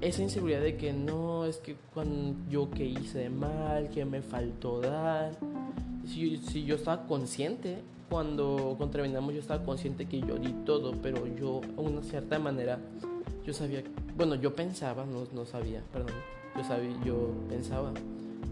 esa 0.00 0.22
inseguridad 0.22 0.60
de 0.60 0.76
que 0.76 0.92
no, 0.92 1.44
es 1.44 1.56
que 1.56 1.76
cuando 1.92 2.36
yo 2.48 2.70
que 2.70 2.84
hice 2.84 3.30
mal, 3.30 3.88
que 3.90 4.04
me 4.04 4.22
faltó 4.22 4.80
dar, 4.80 5.32
si, 6.06 6.36
si 6.36 6.64
yo 6.64 6.76
estaba 6.76 7.06
consciente 7.06 7.78
cuando, 8.08 8.74
cuando 8.78 8.90
terminamos 8.90 9.34
yo 9.34 9.40
estaba 9.40 9.64
consciente 9.64 10.06
que 10.06 10.20
yo 10.20 10.36
di 10.36 10.52
todo, 10.64 10.92
pero 11.02 11.26
yo, 11.26 11.60
una 11.76 12.02
cierta 12.02 12.38
manera, 12.38 12.78
yo 13.44 13.52
sabía, 13.52 13.82
bueno, 14.16 14.36
yo 14.36 14.54
pensaba, 14.54 15.04
no, 15.04 15.24
no 15.32 15.44
sabía, 15.44 15.82
perdón, 15.92 16.14
yo 16.56 16.64
sabía, 16.64 16.96
yo 17.04 17.32
pensaba 17.48 17.92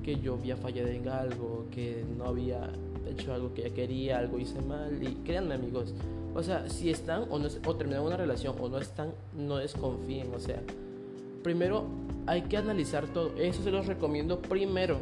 que 0.03 0.17
yo 0.21 0.35
había 0.35 0.57
fallado 0.57 0.89
en 0.89 1.09
algo, 1.09 1.67
que 1.71 2.05
no 2.17 2.27
había 2.27 2.71
hecho 3.09 3.33
algo 3.35 3.53
que 3.55 3.67
ella 3.67 3.75
quería, 3.75 4.19
algo 4.19 4.39
hice 4.39 4.61
mal, 4.63 5.03
y 5.03 5.15
créanme 5.25 5.55
amigos, 5.55 5.95
o 6.35 6.43
sea, 6.43 6.69
si 6.69 6.91
están 6.91 7.25
o, 7.31 7.39
no, 7.39 7.49
o 7.67 7.77
terminan 7.77 8.03
una 8.03 8.17
relación 8.17 8.55
o 8.61 8.69
no 8.69 8.79
están, 8.79 9.13
no 9.37 9.57
desconfíen, 9.57 10.35
o 10.35 10.39
sea, 10.39 10.63
primero 11.43 11.87
hay 12.27 12.43
que 12.43 12.57
analizar 12.57 13.07
todo, 13.07 13.33
eso 13.37 13.63
se 13.63 13.71
los 13.71 13.87
recomiendo 13.87 14.41
primero, 14.41 14.99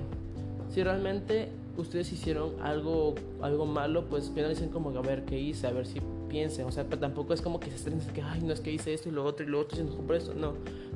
si 0.73 0.83
realmente 0.83 1.49
ustedes 1.76 2.12
hicieron 2.12 2.53
algo, 2.62 3.14
algo 3.43 3.67
malo, 3.67 4.05
pues 4.09 4.35
dicen 4.35 4.69
como 4.69 4.91
a 4.91 5.03
ver 5.03 5.25
qué 5.25 5.38
hice, 5.38 5.67
a 5.67 5.71
ver 5.71 5.87
si 5.87 6.00
piensen, 6.29 6.67
o 6.67 6.73
sea, 6.73 6.85
pero 6.85 6.99
tampoco 7.00 7.35
es 7.35 7.41
como 7.41 7.61
que 7.61 7.71
se 7.71 7.76
estén 7.76 8.00
que, 8.12 8.23
ay, 8.23 8.41
no 8.43 8.53
es 8.53 8.61
que 8.61 8.73
hice 8.73 8.95
esto 8.95 9.09
y 9.09 9.12
lo 9.12 9.25
otro 9.25 9.45
y 9.45 9.49
lo 9.49 9.61
otro, 9.61 9.81
y 9.81 10.07
por 10.07 10.17
eso, 10.17 10.35
no, 10.35 10.55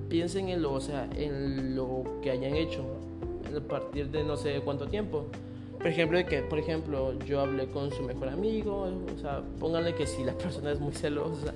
piensen 0.09 0.49
en 0.49 0.63
lo, 0.63 0.73
o 0.73 0.81
sea, 0.81 1.09
en 1.17 1.75
lo 1.75 2.05
que 2.23 2.31
hayan 2.31 2.55
hecho 2.55 2.85
a 3.57 3.61
partir 3.61 4.09
de 4.11 4.25
no 4.25 4.37
sé 4.37 4.61
cuánto 4.65 4.87
tiempo. 4.87 5.27
Por 5.79 5.87
ejemplo, 5.87 6.19
que, 6.27 6.43
por 6.43 6.59
ejemplo, 6.59 7.19
yo 7.21 7.41
hablé 7.41 7.69
con 7.69 7.91
su 7.93 8.03
mejor 8.03 8.29
amigo, 8.29 8.89
o 9.15 9.19
sea, 9.21 9.43
pónganle 9.61 9.95
que 9.95 10.07
si 10.07 10.25
la 10.25 10.33
persona 10.39 10.73
es 10.73 10.81
muy 10.81 10.93
celosa 10.93 11.55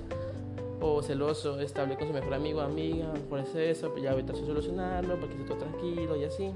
o 0.79 1.01
celoso, 1.01 1.57
hablé 1.75 1.95
con 1.95 2.07
su 2.07 2.13
mejor 2.13 2.33
amigo, 2.33 2.61
amiga, 2.61 3.13
por 3.29 3.39
eso, 3.39 3.89
pues 3.91 4.03
ya 4.03 4.11
ahorita 4.11 4.33
a 4.33 4.35
solucionarlo, 4.35 5.15
para 5.15 5.27
que 5.27 5.33
esté 5.33 5.45
todo 5.45 5.57
tranquilo 5.57 6.15
y 6.17 6.23
así 6.23 6.51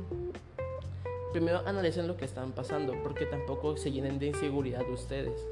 primero 1.32 1.62
analicen 1.68 2.08
lo 2.08 2.18
que 2.18 2.26
están 2.26 2.52
pasando, 2.52 2.94
porque 3.04 3.28
tampoco 3.28 3.78
se 3.78 3.92
llenen 3.92 4.18
de 4.18 4.28
inseguridad 4.28 4.90
ustedes. 4.90 5.46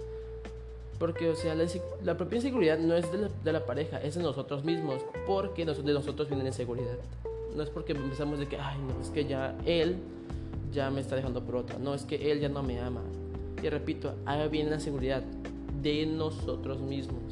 Porque, 0.98 1.30
o 1.30 1.36
sea, 1.36 1.56
la, 1.56 2.18
propia 2.18 2.38
inseguridad 2.38 2.80
no 2.80 2.96
es 2.96 3.06
de 3.12 3.52
la, 3.52 3.66
pareja, 3.66 4.02
es 4.02 4.16
de 4.16 4.24
nosotros 4.24 4.64
mismos, 4.64 5.06
porque 5.28 5.64
de 5.64 5.94
nosotros 5.94 6.28
viene 6.28 6.44
la 6.44 6.50
inseguridad. 6.50 6.98
No 7.56 7.64
es 7.64 7.70
porque 7.70 7.94
empezamos 7.94 8.40
de 8.40 8.48
que, 8.48 8.58
ay, 8.58 8.78
no, 8.80 9.02
es 9.02 9.10
que 9.10 9.26
ya 9.26 9.58
él 9.66 9.98
ya 10.74 10.92
me 10.92 11.00
está 11.00 11.16
dejando 11.16 11.44
por 11.44 11.56
otra, 11.56 11.80
no, 11.80 11.94
es 11.94 12.04
que 12.04 12.32
él 12.32 12.40
ya 12.40 12.50
no 12.50 12.62
me 12.62 12.80
ama. 12.80 13.02
Y 13.64 13.70
repito, 13.70 14.14
ahí 14.26 14.48
viene 14.50 14.70
la 14.70 14.76
inseguridad 14.76 15.24
de 15.82 16.06
nosotros 16.06 16.82
mismos. 16.82 17.24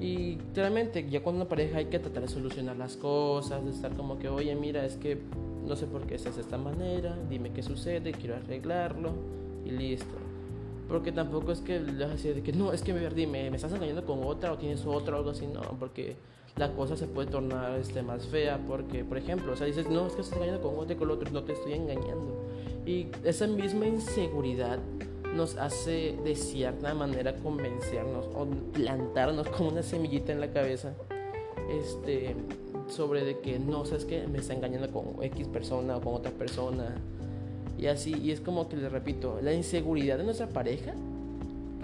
Y 0.00 0.38
realmente, 0.54 1.08
ya 1.08 1.22
cuando 1.22 1.42
una 1.42 1.48
pareja 1.48 1.78
hay 1.78 1.86
que 1.86 1.98
tratar 1.98 2.22
de 2.22 2.28
solucionar 2.28 2.76
las 2.76 2.96
cosas, 2.96 3.64
de 3.64 3.70
estar 3.70 3.92
como 3.94 4.18
que, 4.18 4.28
oye, 4.28 4.54
mira, 4.54 4.84
es 4.84 4.96
que 4.96 5.18
no 5.66 5.76
sé 5.76 5.86
por 5.86 6.06
qué 6.06 6.14
estás 6.14 6.36
de 6.36 6.42
esta 6.42 6.56
manera, 6.56 7.16
dime 7.28 7.52
qué 7.52 7.62
sucede, 7.62 8.12
quiero 8.12 8.36
arreglarlo 8.36 9.12
y 9.64 9.70
listo. 9.70 10.14
Porque 10.88 11.12
tampoco 11.12 11.52
es 11.52 11.60
que 11.60 11.80
le 11.80 12.04
vas 12.04 12.10
a 12.10 12.14
decir 12.14 12.34
de 12.34 12.42
que 12.42 12.52
no, 12.52 12.72
es 12.72 12.82
que 12.82 12.94
dime, 13.10 13.50
me 13.50 13.56
estás 13.56 13.72
engañando 13.72 14.04
con 14.04 14.20
otra 14.22 14.52
o 14.52 14.56
tienes 14.56 14.86
otra 14.86 15.16
algo 15.16 15.30
así, 15.30 15.46
no, 15.46 15.60
porque 15.78 16.16
la 16.56 16.72
cosa 16.72 16.96
se 16.96 17.06
puede 17.06 17.30
tornar 17.30 17.78
este, 17.78 18.02
más 18.02 18.26
fea. 18.26 18.58
Porque, 18.66 19.04
por 19.04 19.18
ejemplo, 19.18 19.52
o 19.52 19.56
sea, 19.56 19.66
dices, 19.66 19.88
no, 19.88 20.06
es 20.06 20.14
que 20.14 20.22
estás 20.22 20.36
engañando 20.36 20.62
con 20.62 20.78
otra 20.78 20.94
y 20.94 20.96
con 20.96 21.08
el 21.08 21.14
otro, 21.14 21.30
no 21.30 21.44
te 21.44 21.52
estoy 21.52 21.74
engañando. 21.74 22.48
Y 22.86 23.08
esa 23.24 23.46
misma 23.46 23.86
inseguridad 23.86 24.78
nos 25.34 25.56
hace 25.56 26.16
de 26.24 26.34
cierta 26.34 26.94
manera 26.94 27.36
convencernos 27.36 28.26
o 28.34 28.46
plantarnos 28.72 29.48
como 29.48 29.70
una 29.70 29.82
semillita 29.82 30.32
en 30.32 30.40
la 30.40 30.50
cabeza 30.50 30.94
este, 31.70 32.34
sobre 32.88 33.24
de 33.24 33.38
que 33.40 33.58
no, 33.58 33.84
sabes 33.84 34.04
que 34.04 34.26
me 34.26 34.38
está 34.38 34.54
engañando 34.54 34.90
con 34.90 35.22
X 35.22 35.46
persona 35.48 35.96
o 35.96 36.00
con 36.00 36.14
otra 36.14 36.32
persona. 36.32 36.96
Y 37.78 37.86
así, 37.86 38.16
y 38.16 38.32
es 38.32 38.40
como 38.40 38.68
que 38.68 38.76
les 38.76 38.90
repito, 38.90 39.38
la 39.42 39.52
inseguridad 39.52 40.18
de 40.18 40.24
nuestra 40.24 40.48
pareja 40.48 40.94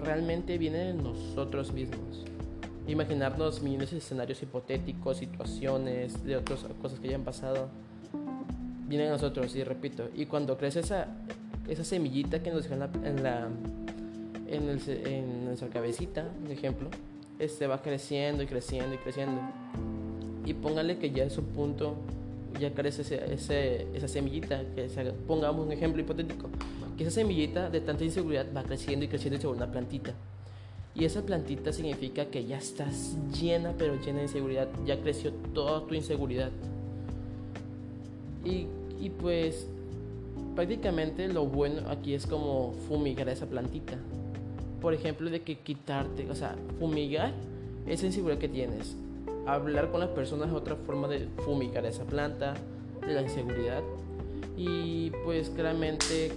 realmente 0.03 0.57
viene 0.57 0.79
de 0.79 0.93
nosotros 0.93 1.71
mismos. 1.71 2.25
Imaginarnos 2.87 3.61
millones 3.61 3.91
de 3.91 3.97
escenarios 3.97 4.41
hipotéticos, 4.43 5.17
situaciones, 5.17 6.23
de 6.23 6.37
otras 6.37 6.65
cosas 6.81 6.99
que 6.99 7.07
hayan 7.07 7.23
pasado, 7.23 7.69
viene 8.87 9.05
de 9.05 9.09
nosotros, 9.09 9.55
y 9.55 9.63
repito, 9.63 10.09
y 10.15 10.27
cuando 10.27 10.57
crece 10.57 10.81
esa, 10.81 11.07
esa 11.67 11.83
semillita 11.83 12.43
que 12.43 12.51
nos 12.51 12.63
deja 12.63 12.75
en 12.75 12.79
la, 12.79 12.89
en, 13.03 13.23
la, 13.23 13.47
en, 14.47 14.69
el, 14.69 15.07
en 15.07 15.45
nuestra 15.45 15.69
cabecita, 15.69 16.25
por 16.41 16.51
ejemplo, 16.51 16.89
este 17.39 17.67
va 17.67 17.81
creciendo 17.81 18.43
y 18.43 18.45
creciendo 18.45 18.93
y 18.93 18.97
creciendo 18.97 19.41
y 20.45 20.53
póngale 20.53 20.97
que 20.97 21.11
ya 21.11 21.23
es 21.23 21.37
un 21.37 21.45
punto, 21.45 21.95
ya 22.59 22.71
crece 22.73 23.01
ese, 23.01 23.87
esa 23.93 24.07
semillita, 24.07 24.61
que 24.75 24.87
pongamos 25.27 25.65
un 25.65 25.71
ejemplo 25.71 26.01
hipotético, 26.01 26.49
que 26.97 27.03
esa 27.03 27.11
semillita 27.11 27.69
de 27.69 27.81
tanta 27.81 28.03
inseguridad 28.03 28.45
va 28.55 28.63
creciendo 28.63 29.05
y 29.05 29.07
creciendo 29.07 29.37
y 29.37 29.41
se 29.41 29.47
una 29.47 29.69
plantita. 29.69 30.13
Y 30.95 31.03
esa 31.03 31.23
plantita 31.23 31.73
significa 31.73 32.25
que 32.25 32.45
ya 32.45 32.57
estás 32.57 33.17
llena, 33.39 33.73
pero 33.77 33.95
llena 33.95 34.19
de 34.19 34.23
inseguridad, 34.23 34.69
ya 34.85 35.01
creció 35.01 35.33
toda 35.53 35.85
tu 35.85 35.93
inseguridad. 35.93 36.51
Y, 38.45 38.67
y 39.01 39.09
pues 39.09 39.67
prácticamente 40.55 41.27
lo 41.27 41.45
bueno 41.45 41.89
aquí 41.89 42.13
es 42.13 42.25
como 42.25 42.73
fumigar 42.87 43.27
esa 43.27 43.45
plantita. 43.45 43.97
Por 44.81 44.93
ejemplo, 44.93 45.29
de 45.29 45.41
que 45.41 45.57
quitarte, 45.57 46.29
o 46.29 46.35
sea, 46.35 46.55
fumigar 46.79 47.33
esa 47.87 48.05
inseguridad 48.05 48.39
que 48.39 48.49
tienes 48.49 48.95
hablar 49.45 49.91
con 49.91 49.99
las 49.99 50.09
personas 50.09 50.49
es 50.49 50.53
otra 50.53 50.75
forma 50.75 51.07
de 51.07 51.27
fumigar 51.43 51.85
esa 51.85 52.03
planta, 52.03 52.55
de 53.05 53.13
la 53.13 53.21
inseguridad. 53.21 53.83
Y 54.57 55.11
pues 55.23 55.49
claramente 55.49 56.31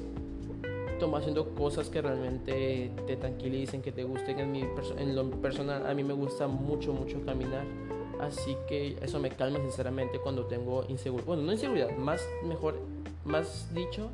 toma 0.98 1.18
haciendo 1.18 1.54
cosas 1.54 1.88
que 1.88 2.02
realmente 2.02 2.90
te 3.06 3.16
tranquilicen, 3.16 3.82
que 3.82 3.92
te 3.92 4.04
gusten. 4.04 4.38
En, 4.40 4.52
mi 4.52 4.62
en 4.98 5.16
lo 5.16 5.30
personal, 5.30 5.86
a 5.86 5.94
mí 5.94 6.02
me 6.04 6.14
gusta 6.14 6.46
mucho, 6.46 6.92
mucho 6.92 7.24
caminar. 7.24 7.64
Así 8.20 8.56
que 8.68 8.98
eso 9.00 9.20
me 9.20 9.30
calma 9.30 9.60
sinceramente 9.60 10.18
cuando 10.18 10.46
tengo 10.46 10.84
inseguridad. 10.88 11.26
Bueno, 11.26 11.42
no 11.42 11.52
inseguridad, 11.52 11.96
más 11.96 12.26
mejor, 12.44 12.78
más 13.24 13.72
dicho, 13.72 14.10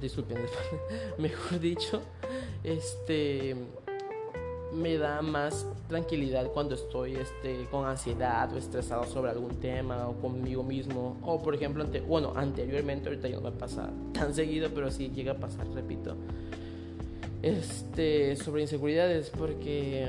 disculpen, 0.00 0.38
mejor 1.18 1.60
dicho, 1.60 2.00
este 2.64 3.56
me 4.72 4.96
da 4.98 5.22
más 5.22 5.66
tranquilidad 5.88 6.46
cuando 6.52 6.74
estoy 6.74 7.16
este, 7.16 7.66
con 7.70 7.86
ansiedad 7.86 8.52
o 8.52 8.58
estresado 8.58 9.04
sobre 9.04 9.30
algún 9.30 9.56
tema 9.56 10.08
o 10.08 10.14
conmigo 10.14 10.62
mismo. 10.62 11.16
O 11.22 11.42
por 11.42 11.54
ejemplo, 11.54 11.82
ante, 11.82 12.00
bueno, 12.00 12.32
anteriormente, 12.36 13.08
ahorita 13.08 13.28
ya 13.28 13.36
no 13.36 13.42
me 13.42 13.52
pasa 13.52 13.90
tan 14.12 14.34
seguido, 14.34 14.70
pero 14.74 14.90
sí 14.90 15.10
llega 15.14 15.32
a 15.32 15.36
pasar, 15.36 15.66
repito. 15.68 16.16
Este, 17.42 18.36
sobre 18.36 18.62
inseguridades, 18.62 19.30
porque 19.30 20.08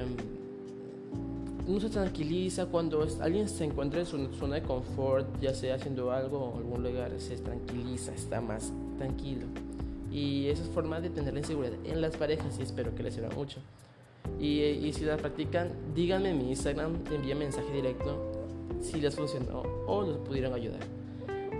mm, 1.65 1.69
uno 1.69 1.79
se 1.79 1.89
tranquiliza 1.89 2.65
cuando 2.65 3.07
alguien 3.21 3.47
se 3.47 3.63
encuentra 3.63 4.01
en 4.01 4.05
su 4.05 4.33
zona 4.33 4.55
de 4.55 4.63
confort, 4.63 5.27
ya 5.39 5.53
sea 5.53 5.75
haciendo 5.75 6.11
algo 6.11 6.39
o 6.39 6.57
algún 6.57 6.83
lugar, 6.83 7.11
se 7.19 7.37
tranquiliza, 7.37 8.13
está 8.13 8.41
más 8.41 8.71
tranquilo. 8.97 9.45
Y 10.11 10.47
esa 10.47 10.63
es 10.63 10.69
forma 10.69 10.99
de 10.99 11.09
tener 11.09 11.33
la 11.33 11.39
inseguridad 11.39 11.77
en 11.85 12.01
las 12.01 12.17
parejas 12.17 12.59
y 12.59 12.63
espero 12.63 12.93
que 12.93 13.03
les 13.03 13.13
sirva 13.13 13.29
mucho. 13.29 13.61
Y, 14.39 14.91
si 14.93 15.05
la 15.05 15.17
practican, 15.17 15.69
díganme 15.93 16.31
en 16.31 16.39
mi 16.39 16.49
Instagram, 16.49 16.95
envíen 17.11 17.37
mensaje 17.37 17.71
directo 17.71 18.17
si 18.81 18.99
les 18.99 19.15
funcionó 19.15 19.61
o 19.85 20.01
les 20.01 20.17
pudieron 20.17 20.53
ayudar. 20.53 20.81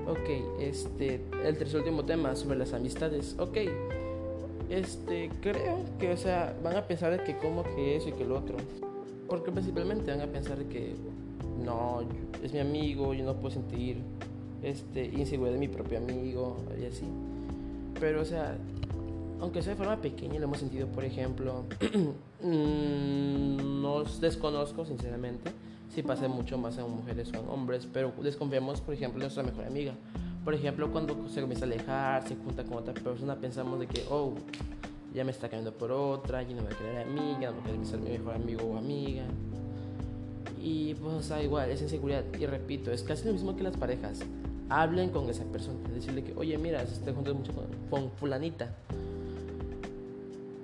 Ok, 0.07 0.59
este, 0.59 1.21
el 1.45 1.57
tercer 1.57 1.81
último 1.81 2.03
tema 2.03 2.35
sobre 2.35 2.57
las 2.57 2.73
amistades. 2.73 3.35
Ok, 3.37 3.57
este, 4.69 5.29
creo 5.41 5.83
que, 5.99 6.11
o 6.11 6.17
sea, 6.17 6.57
van 6.63 6.75
a 6.75 6.87
pensar 6.87 7.23
que 7.23 7.37
como 7.37 7.63
que 7.63 7.97
eso 7.97 8.09
y 8.09 8.13
que 8.13 8.25
lo 8.25 8.39
otro. 8.39 8.57
Porque 9.29 9.51
principalmente 9.51 10.09
van 10.09 10.21
a 10.21 10.27
pensar 10.27 10.57
que 10.65 10.95
no, 11.63 12.01
es 12.43 12.51
mi 12.51 12.59
amigo, 12.59 13.13
yo 13.13 13.23
no 13.23 13.35
puedo 13.35 13.51
sentir 13.51 13.97
este, 14.63 15.05
inseguridad 15.05 15.53
de 15.53 15.59
mi 15.59 15.67
propio 15.67 15.99
amigo 15.99 16.57
y 16.81 16.85
así. 16.85 17.05
Pero, 17.99 18.21
o 18.21 18.25
sea, 18.25 18.57
aunque 19.41 19.63
sea 19.63 19.73
de 19.73 19.77
forma 19.77 19.97
pequeña, 19.97 20.39
lo 20.39 20.45
hemos 20.45 20.59
sentido, 20.59 20.87
por 20.87 21.03
ejemplo, 21.03 21.65
mm, 22.43 23.81
nos 23.81 24.21
desconozco, 24.21 24.85
sinceramente, 24.85 25.51
si 25.89 26.03
pasa 26.03 26.27
mucho 26.27 26.59
más 26.59 26.77
en 26.77 26.89
mujeres 26.89 27.31
o 27.33 27.39
en 27.39 27.49
hombres, 27.49 27.87
pero 27.91 28.13
desconfiamos, 28.21 28.81
por 28.81 28.93
ejemplo, 28.93 29.17
en 29.17 29.23
nuestra 29.23 29.43
mejor 29.43 29.65
amiga. 29.65 29.93
Por 30.45 30.53
ejemplo, 30.53 30.91
cuando 30.91 31.27
se 31.27 31.41
comienza 31.41 31.65
a 31.65 31.67
alejar, 31.67 32.27
se 32.27 32.35
junta 32.35 32.63
con 32.63 32.77
otra 32.77 32.93
persona, 32.93 33.35
pensamos 33.35 33.79
de 33.79 33.87
que, 33.87 34.05
oh, 34.11 34.33
ya 35.13 35.23
me 35.23 35.31
está 35.31 35.49
cambiando 35.49 35.73
por 35.73 35.91
otra, 35.91 36.43
ya 36.43 36.55
no 36.55 36.61
me 36.61 36.69
va 36.69 36.75
a 36.75 36.77
querer 36.77 36.99
a 36.99 37.05
mí, 37.05 37.37
ya 37.41 37.51
no 37.51 37.57
va 37.57 37.81
a 37.81 37.85
ser 37.85 37.99
mi 37.99 38.11
mejor 38.11 38.35
amigo 38.35 38.63
o 38.63 38.77
amiga. 38.77 39.23
Y 40.61 40.93
pues, 40.95 41.13
o 41.15 41.21
sea, 41.23 41.41
igual, 41.41 41.69
es 41.71 41.81
inseguridad. 41.81 42.23
Y 42.39 42.45
repito, 42.45 42.91
es 42.91 43.01
casi 43.01 43.25
lo 43.25 43.33
mismo 43.33 43.55
que 43.55 43.63
las 43.63 43.75
parejas. 43.75 44.19
Hablen 44.69 45.09
con 45.09 45.29
esa 45.29 45.43
persona, 45.45 45.79
decirle 45.89 46.23
que, 46.23 46.33
oye, 46.37 46.57
mira, 46.57 46.85
se 46.85 46.93
está 46.93 47.11
juntando 47.11 47.39
mucho 47.39 47.51
con 47.89 48.11
fulanita 48.11 48.73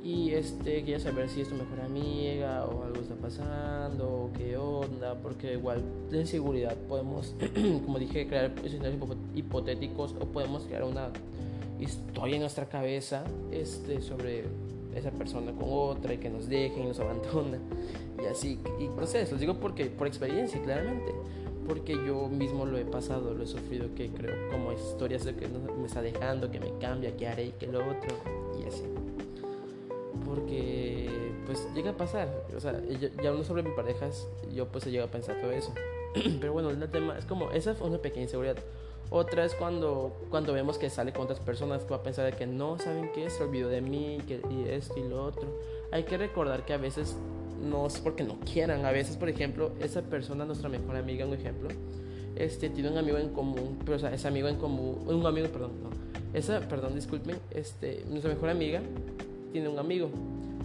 y 0.07 0.33
este 0.33 0.85
quería 0.85 1.01
saber 1.01 1.27
si 1.27 1.41
es 1.41 1.49
tu 1.49 1.55
mejor 1.55 1.81
amiga 1.81 2.63
o 2.63 2.83
algo 2.83 3.01
está 3.01 3.15
pasando 3.15 4.07
o 4.07 4.31
qué 4.37 4.55
onda 4.55 5.15
porque 5.15 5.51
igual 5.51 5.83
de 6.09 6.21
inseguridad 6.21 6.77
podemos 6.87 7.35
como 7.85 7.99
dije 7.99 8.25
crear 8.25 8.53
escenarios 8.63 9.01
hipotéticos 9.35 10.15
o 10.17 10.25
podemos 10.27 10.63
crear 10.63 10.85
una 10.85 11.09
historia 11.81 12.35
en 12.35 12.41
nuestra 12.41 12.69
cabeza 12.69 13.25
este 13.51 14.01
sobre 14.01 14.45
esa 14.95 15.11
persona 15.11 15.51
con 15.51 15.67
otra 15.67 16.13
y 16.13 16.19
que 16.19 16.29
nos 16.29 16.47
dejen 16.47 16.83
y 16.83 16.87
nos 16.87 17.01
abandona 17.01 17.57
y 18.23 18.27
así 18.27 18.59
y 18.79 18.87
no 18.87 19.05
sé, 19.05 19.29
los 19.29 19.41
digo 19.41 19.55
porque 19.55 19.87
por 19.87 20.07
experiencia 20.07 20.61
claramente 20.63 21.13
porque 21.67 21.95
yo 21.95 22.29
mismo 22.29 22.65
lo 22.65 22.77
he 22.77 22.85
pasado, 22.85 23.33
lo 23.33 23.43
he 23.43 23.47
sufrido 23.47 23.93
que 23.93 24.07
creo 24.07 24.49
como 24.51 24.71
historias 24.71 25.25
de 25.25 25.35
que 25.35 25.49
me 25.49 25.85
está 25.85 26.01
dejando, 26.01 26.49
que 26.49 26.61
me 26.61 26.71
cambia, 26.79 27.17
que 27.17 27.27
haré 27.27 27.47
y 27.47 27.51
que 27.51 27.67
lo 27.67 27.79
otro 27.79 28.15
y 28.57 28.65
así 28.65 28.83
porque 30.27 31.09
pues 31.45 31.67
llega 31.73 31.91
a 31.91 31.97
pasar, 31.97 32.27
o 32.55 32.59
sea, 32.59 32.79
ya 33.23 33.31
no 33.31 33.43
sobre 33.43 33.63
mi 33.63 33.71
parejas, 33.71 34.27
yo 34.53 34.67
pues 34.67 34.83
se 34.83 34.91
llega 34.91 35.05
a 35.05 35.11
pensar 35.11 35.39
todo 35.41 35.51
eso. 35.51 35.73
Pero 36.39 36.53
bueno, 36.53 36.69
el 36.69 36.89
tema 36.89 37.17
es 37.17 37.25
como, 37.25 37.51
esa 37.51 37.73
fue 37.73 37.87
una 37.87 37.99
pequeña 37.99 38.23
inseguridad. 38.23 38.57
Otra 39.09 39.45
es 39.45 39.55
cuando, 39.55 40.17
cuando 40.29 40.51
vemos 40.51 40.77
que 40.77 40.89
sale 40.89 41.13
con 41.13 41.23
otras 41.23 41.39
personas 41.39 41.85
va 41.89 41.97
a 41.97 42.03
pensar 42.03 42.25
de 42.25 42.33
que 42.33 42.45
no 42.45 42.77
saben 42.77 43.09
qué, 43.13 43.29
se 43.29 43.43
olvidó 43.43 43.69
de 43.69 43.81
mí, 43.81 44.19
que, 44.27 44.41
y 44.49 44.69
esto 44.69 44.95
y 44.97 45.07
lo 45.07 45.23
otro. 45.23 45.47
Hay 45.91 46.03
que 46.03 46.17
recordar 46.17 46.65
que 46.65 46.73
a 46.73 46.77
veces 46.77 47.15
no 47.61 47.87
es 47.87 47.99
porque 47.99 48.23
no 48.23 48.37
quieran, 48.41 48.85
a 48.85 48.91
veces, 48.91 49.15
por 49.15 49.29
ejemplo, 49.29 49.71
esa 49.79 50.01
persona, 50.01 50.43
nuestra 50.43 50.67
mejor 50.67 50.97
amiga, 50.97 51.25
un 51.25 51.33
ejemplo, 51.33 51.69
este, 52.35 52.69
tiene 52.69 52.89
un 52.89 52.97
amigo 52.97 53.17
en 53.17 53.29
común, 53.29 53.79
pero 53.85 53.95
o 53.95 53.99
sea, 53.99 54.13
ese 54.13 54.27
amigo 54.27 54.49
en 54.49 54.57
común, 54.57 55.03
un 55.07 55.25
amigo, 55.25 55.47
perdón, 55.47 55.71
no, 55.81 55.89
esa, 56.33 56.59
perdón, 56.67 56.93
disculpen, 56.93 57.37
este, 57.51 58.03
nuestra 58.09 58.33
mejor 58.33 58.49
amiga 58.49 58.81
tiene 59.51 59.69
un 59.69 59.79
amigo, 59.79 60.09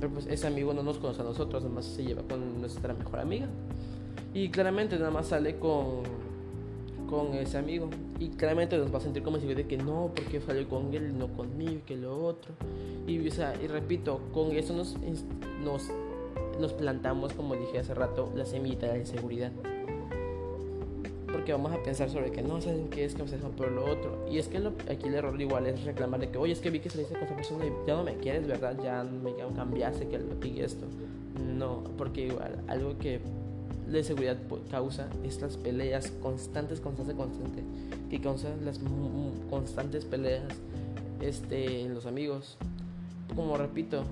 pero 0.01 0.12
pues 0.12 0.27
ese 0.27 0.47
amigo 0.47 0.73
no 0.75 0.83
nos 0.83 0.99
conoce 0.99 1.21
a 1.21 1.25
nosotros, 1.25 1.62
nada 1.62 1.75
más 1.75 1.85
se 1.85 2.05
lleva 2.05 2.23
con 2.23 2.61
nuestra 2.61 2.95
mejor 2.95 3.21
amiga. 3.21 3.49
Y 4.35 4.49
claramente 4.49 4.99
nada 4.99 5.11
más 5.11 5.29
sale 5.29 5.59
con, 5.59 6.03
con 7.09 7.35
ese 7.35 7.59
amigo. 7.59 7.91
Y 8.19 8.29
claramente 8.31 8.79
nos 8.79 8.93
va 8.93 8.99
a 8.99 9.01
sentir 9.01 9.23
como 9.23 9.39
si 9.39 9.47
de 9.47 9.67
que 9.67 9.77
no, 9.77 10.11
porque 10.15 10.41
salió 10.41 10.69
con 10.69 10.95
él, 10.95 11.19
no 11.19 11.29
conmigo, 11.29 11.83
que 11.87 11.97
lo 11.97 12.25
otro. 12.25 12.53
Y, 13.07 13.27
o 13.27 13.31
sea, 13.31 13.55
y 13.62 13.67
repito, 13.67 14.21
con 14.33 14.53
eso 14.53 14.75
nos, 14.75 14.97
nos, 15.62 15.91
nos 16.61 16.73
plantamos, 16.73 17.33
como 17.33 17.55
dije 17.55 17.79
hace 17.79 17.95
rato, 17.95 18.33
la 18.35 18.47
semillita 18.47 18.87
de 18.87 18.92
la 18.92 18.99
inseguridad 18.99 19.53
porque 21.42 21.55
vamos 21.55 21.72
a 21.72 21.83
pensar 21.83 22.09
sobre 22.09 22.31
que 22.31 22.40
no 22.40 22.61
saben 22.61 22.88
qué 22.88 23.05
es 23.05 23.16
que 23.16 23.26
se 23.26 23.37
por 23.37 23.72
lo 23.72 23.85
otro. 23.85 24.28
Y 24.31 24.38
es 24.38 24.46
que 24.46 24.59
aquí 24.59 25.09
el 25.09 25.14
error 25.14 25.40
igual 25.40 25.66
es 25.66 25.83
reclamar 25.83 26.20
de 26.20 26.31
que, 26.31 26.38
oye, 26.38 26.52
es 26.52 26.61
que 26.61 26.70
vi 26.70 26.78
que 26.78 26.88
saliste 26.88 27.14
con 27.14 27.24
esa 27.24 27.35
persona 27.35 27.66
y 27.66 27.72
ya 27.85 27.96
no 27.96 28.05
me 28.05 28.14
quieres, 28.14 28.46
¿verdad? 28.46 28.78
Ya 28.81 29.02
me 29.02 29.35
cambiaste, 29.57 30.07
que 30.07 30.20
lo 30.20 30.46
y 30.46 30.61
esto. 30.61 30.87
No, 31.52 31.83
porque 31.98 32.28
igual 32.28 32.62
algo 32.68 32.96
que 32.96 33.18
de 33.88 34.05
seguridad 34.05 34.37
causa 34.70 35.09
es 35.24 35.40
las 35.40 35.57
peleas 35.57 36.12
constantes, 36.22 36.78
constantes, 36.78 37.16
constantes, 37.16 37.64
que 38.09 38.20
causan 38.20 38.64
las 38.64 38.78
constantes 39.50 40.05
peleas 40.05 40.44
este, 41.20 41.81
en 41.81 41.92
los 41.92 42.07
amigos. 42.07 42.57
Como 43.35 43.57
repito, 43.57 44.05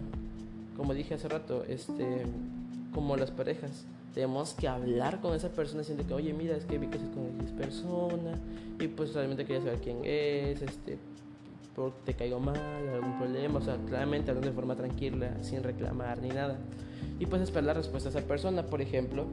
como 0.76 0.94
dije 0.94 1.14
hace 1.14 1.28
rato, 1.28 1.62
este, 1.68 2.24
como 2.92 3.16
las 3.16 3.30
parejas 3.30 3.84
tenemos 4.14 4.54
que 4.54 4.66
hablar 4.68 5.20
con 5.20 5.34
esa 5.34 5.50
persona 5.50 5.80
diciendo 5.80 6.04
que, 6.06 6.14
oye, 6.14 6.32
mira, 6.32 6.56
es 6.56 6.64
que 6.64 6.78
vi 6.78 6.88
que 6.88 6.98
es 6.98 7.04
con 7.04 7.26
X 7.40 7.52
persona 7.52 8.32
y 8.78 8.88
pues 8.88 9.14
realmente 9.14 9.44
quería 9.44 9.62
saber 9.62 9.80
quién 9.80 9.98
es, 10.04 10.62
este, 10.62 10.98
porque 11.74 11.96
te 12.06 12.14
caigo 12.14 12.40
mal, 12.40 12.56
algún 12.92 13.18
problema, 13.18 13.58
o 13.58 13.62
sea, 13.62 13.76
claramente 13.86 14.30
hablando 14.30 14.48
de 14.48 14.54
forma 14.54 14.74
tranquila, 14.74 15.36
sin 15.42 15.62
reclamar 15.62 16.20
ni 16.20 16.28
nada. 16.28 16.58
Y 17.18 17.26
pues 17.26 17.42
esperar 17.42 17.64
la 17.64 17.74
respuesta 17.74 18.10
de 18.10 18.18
esa 18.18 18.26
persona, 18.26 18.66
por 18.66 18.80
ejemplo, 18.80 19.26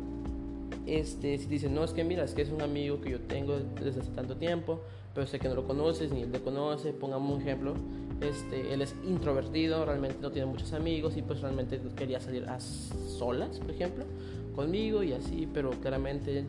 este, 0.86 1.38
si 1.38 1.48
dice, 1.48 1.70
no, 1.70 1.84
es 1.84 1.92
que 1.92 2.04
mira, 2.04 2.24
es 2.24 2.34
que 2.34 2.44
es 2.44 2.50
un 2.50 2.62
amigo 2.62 3.02
que 3.02 3.12
yo 3.12 3.20
tengo 3.22 3.58
desde 3.84 4.02
hace 4.02 4.12
tanto 4.12 4.38
tiempo, 4.38 4.82
pero 5.16 5.26
sé 5.26 5.40
que 5.40 5.50
no 5.50 5.56
lo 5.56 5.66
conoces, 5.66 6.12
ni 6.12 6.22
él 6.22 6.32
te 6.32 6.40
conoce, 6.40 6.94
pongamos 6.94 7.36
un 7.36 7.42
ejemplo, 7.42 7.74
este, 8.22 8.74
él 8.74 8.82
es 8.82 8.96
introvertido, 9.06 9.86
realmente 9.86 10.18
no 10.22 10.32
tiene 10.32 10.48
muchos 10.48 10.74
amigos 10.74 11.18
y 11.18 11.22
pues 11.22 11.42
realmente 11.42 11.80
quería 11.96 12.20
salir 12.20 12.48
a 12.48 12.60
solas, 12.60 13.60
por 13.60 13.72
ejemplo 13.72 14.06
conmigo 14.58 15.04
y 15.04 15.14
así, 15.14 15.48
pero 15.54 15.70
claramente 15.70 16.44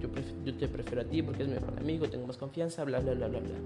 yo, 0.00 0.08
yo, 0.44 0.54
te 0.54 0.66
prefiero 0.66 1.02
a 1.02 1.04
ti 1.04 1.22
porque 1.22 1.44
es 1.44 1.48
mi 1.48 1.54
mejor 1.54 1.78
amigo, 1.78 2.08
tengo 2.08 2.26
más 2.26 2.36
confianza, 2.36 2.84
bla, 2.84 2.98
bla, 2.98 3.14
bla, 3.14 3.28
bla, 3.28 3.38
bla. 3.38 3.56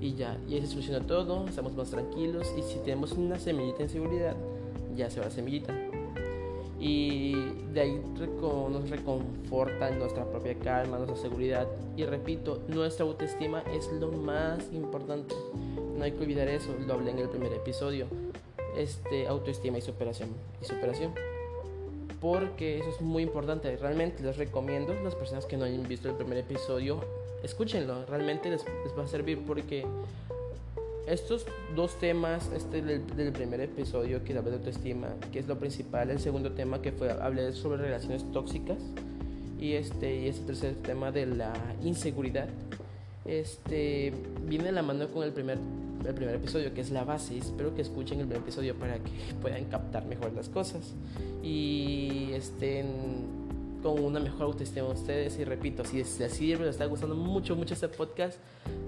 Y 0.00 0.14
ya, 0.14 0.36
y 0.48 0.54
ahí 0.54 0.60
se 0.62 0.66
soluciona 0.66 1.00
todo, 1.06 1.46
estamos 1.46 1.74
más 1.74 1.90
tranquilos 1.90 2.52
y 2.58 2.62
si 2.62 2.80
tenemos 2.80 3.12
una 3.12 3.38
semillita 3.38 3.84
en 3.84 3.88
seguridad, 3.88 4.36
ya 4.96 5.08
se 5.08 5.20
va 5.20 5.26
la 5.26 5.30
semillita. 5.30 5.72
Y 6.80 7.34
de 7.72 7.80
ahí 7.80 8.02
nos 8.18 8.90
reconforta 8.90 9.88
nuestra 9.92 10.28
propia 10.28 10.58
calma, 10.58 10.96
nuestra 10.96 11.16
seguridad. 11.16 11.68
Y 11.96 12.04
repito, 12.04 12.64
nuestra 12.66 13.06
autoestima 13.06 13.62
es 13.72 13.88
lo 13.92 14.10
más 14.10 14.72
importante. 14.72 15.36
No 15.96 16.02
hay 16.02 16.10
que 16.10 16.24
olvidar 16.24 16.48
eso, 16.48 16.74
lo 16.84 16.94
hablé 16.94 17.12
en 17.12 17.20
el 17.20 17.28
primer 17.28 17.52
episodio. 17.52 18.08
Este, 18.76 19.28
autoestima 19.28 19.78
y 19.78 19.82
superación. 19.82 20.30
Y 20.60 20.64
superación 20.64 21.12
porque 22.22 22.78
eso 22.78 22.88
es 22.88 23.00
muy 23.00 23.24
importante. 23.24 23.76
Realmente 23.76 24.22
les 24.22 24.36
recomiendo, 24.36 24.94
las 25.02 25.16
personas 25.16 25.44
que 25.44 25.56
no 25.56 25.64
hayan 25.64 25.86
visto 25.88 26.08
el 26.08 26.14
primer 26.14 26.38
episodio, 26.38 27.04
escúchenlo, 27.42 28.06
realmente 28.06 28.48
les, 28.48 28.64
va 28.96 29.02
a 29.02 29.08
servir 29.08 29.40
porque 29.44 29.84
estos 31.08 31.44
dos 31.74 31.98
temas, 31.98 32.48
este 32.54 32.80
del, 32.80 33.32
primer 33.32 33.60
episodio 33.60 34.22
que 34.22 34.38
hablé 34.38 34.52
de 34.52 34.58
autoestima, 34.58 35.08
que 35.32 35.40
es 35.40 35.48
lo 35.48 35.58
principal, 35.58 36.10
el 36.10 36.20
segundo 36.20 36.52
tema 36.52 36.80
que 36.80 36.92
fue 36.92 37.10
hablé 37.10 37.52
sobre 37.54 37.82
relaciones 37.82 38.24
tóxicas 38.30 38.78
y 39.58 39.72
este 39.72 40.20
y 40.20 40.28
este 40.28 40.46
tercer 40.46 40.76
tema 40.76 41.10
de 41.10 41.26
la 41.26 41.52
inseguridad, 41.82 42.48
este 43.24 44.12
viene 44.42 44.66
de 44.66 44.72
la 44.72 44.82
mano 44.82 45.08
con 45.08 45.24
el 45.24 45.32
primer 45.32 45.58
el 46.06 46.14
primer 46.14 46.34
episodio, 46.34 46.72
que 46.74 46.80
es 46.80 46.90
la 46.90 47.04
base. 47.04 47.38
Espero 47.38 47.74
que 47.74 47.82
escuchen 47.82 48.20
el 48.20 48.26
primer 48.26 48.42
episodio 48.42 48.74
para 48.74 48.98
que 48.98 49.10
puedan 49.40 49.64
captar 49.66 50.06
mejor 50.06 50.32
las 50.32 50.48
cosas 50.48 50.94
y 51.42 52.30
estén 52.32 53.42
con 53.82 54.02
una 54.02 54.20
mejor 54.20 54.42
autoestima 54.42 54.88
ustedes. 54.88 55.38
Y 55.38 55.44
repito, 55.44 55.84
si 55.84 56.02
sirve, 56.04 56.64
les 56.64 56.74
está 56.74 56.86
gustando 56.86 57.14
mucho, 57.14 57.56
mucho 57.56 57.74
este 57.74 57.88
podcast, 57.88 58.38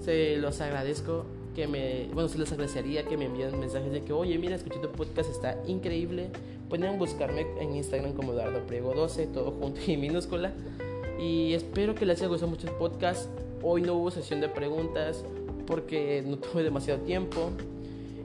se 0.00 0.36
los 0.36 0.60
agradezco 0.60 1.24
que 1.54 1.66
me, 1.66 2.08
bueno, 2.12 2.28
se 2.28 2.38
les 2.38 2.50
agradecería 2.50 3.04
que 3.04 3.16
me 3.16 3.26
envíen 3.26 3.58
mensajes 3.58 3.92
de 3.92 4.02
que, 4.02 4.12
oye, 4.12 4.38
mira, 4.38 4.56
escuché 4.56 4.78
tu 4.78 4.90
podcast, 4.90 5.30
está 5.30 5.60
increíble. 5.66 6.30
Pueden 6.68 6.98
buscarme 6.98 7.46
en 7.60 7.76
Instagram 7.76 8.14
como 8.14 8.32
Eduardo 8.32 8.66
Priego 8.66 8.94
12, 8.94 9.26
todo 9.28 9.52
junto 9.52 9.80
y 9.86 9.96
minúscula. 9.96 10.52
Y 11.20 11.52
espero 11.52 11.94
que 11.94 12.06
les 12.06 12.18
haya 12.18 12.28
gustado 12.28 12.50
mucho 12.50 12.66
el 12.66 12.74
podcast. 12.74 13.28
Hoy 13.62 13.82
no 13.82 13.94
hubo 13.94 14.10
sesión 14.10 14.40
de 14.40 14.48
preguntas, 14.48 15.24
porque 15.66 16.22
no 16.26 16.38
tuve 16.38 16.62
demasiado 16.62 17.00
tiempo 17.00 17.50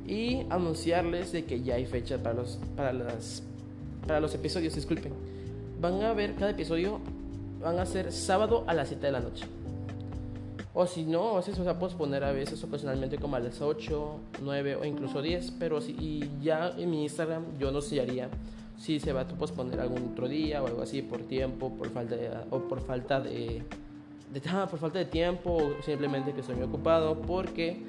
y 0.08 0.46
anunciarles 0.50 1.32
de 1.32 1.46
que 1.46 1.62
ya 1.62 1.76
hay 1.76 1.86
fecha 1.86 2.18
para 2.18 2.36
los 2.36 2.60
para 2.76 2.94
las 2.94 3.44
para 4.08 4.20
los 4.20 4.34
episodios, 4.34 4.76
disculpen. 4.76 5.14
Van 5.80 6.02
a 6.02 6.14
ver 6.14 6.36
cada 6.36 6.52
episodio 6.52 7.00
van 7.62 7.80
a 7.80 7.86
ser 7.86 8.12
sábado 8.12 8.64
a 8.68 8.74
las 8.74 8.88
7 8.88 9.06
de 9.06 9.12
la 9.12 9.20
noche. 9.20 9.46
O 10.74 10.86
si 10.86 11.04
no, 11.04 11.32
a 11.32 11.38
veces 11.38 11.56
se 11.56 11.64
va 11.64 11.72
a 11.72 11.80
posponer 11.80 12.24
a 12.24 12.32
veces 12.32 12.64
ocasionalmente 12.64 13.18
como 13.18 13.36
a 13.36 13.40
las 13.40 13.62
8, 13.62 14.20
9 14.42 14.76
o 14.76 14.86
incluso 14.86 15.22
10, 15.22 15.52
pero 15.60 15.82
si 15.82 15.92
y 15.92 16.32
ya 16.42 16.74
en 16.78 16.90
mi 16.90 17.04
Instagram 17.04 17.44
yo 17.60 17.72
no 17.72 17.82
sé 17.82 18.00
haría 18.00 18.30
si 18.78 19.00
se 19.00 19.12
va 19.12 19.22
a 19.22 19.28
posponer 19.28 19.80
algún 19.80 20.12
otro 20.14 20.28
día 20.28 20.64
o 20.64 20.68
algo 20.68 20.82
así 20.82 21.02
por 21.02 21.22
tiempo, 21.24 21.74
por 21.76 21.90
falta 21.90 22.16
o 22.50 22.60
por 22.60 22.82
falta 22.82 23.20
de 23.20 23.30
de, 23.30 23.64
ah, 24.52 24.68
por 24.70 24.80
falta 24.80 25.00
de 25.00 25.06
tiempo 25.06 25.58
o 25.58 25.82
simplemente 25.84 26.34
que 26.34 26.42
estoy 26.42 26.56
muy 26.56 26.66
ocupado 26.66 27.22
porque 27.22 27.84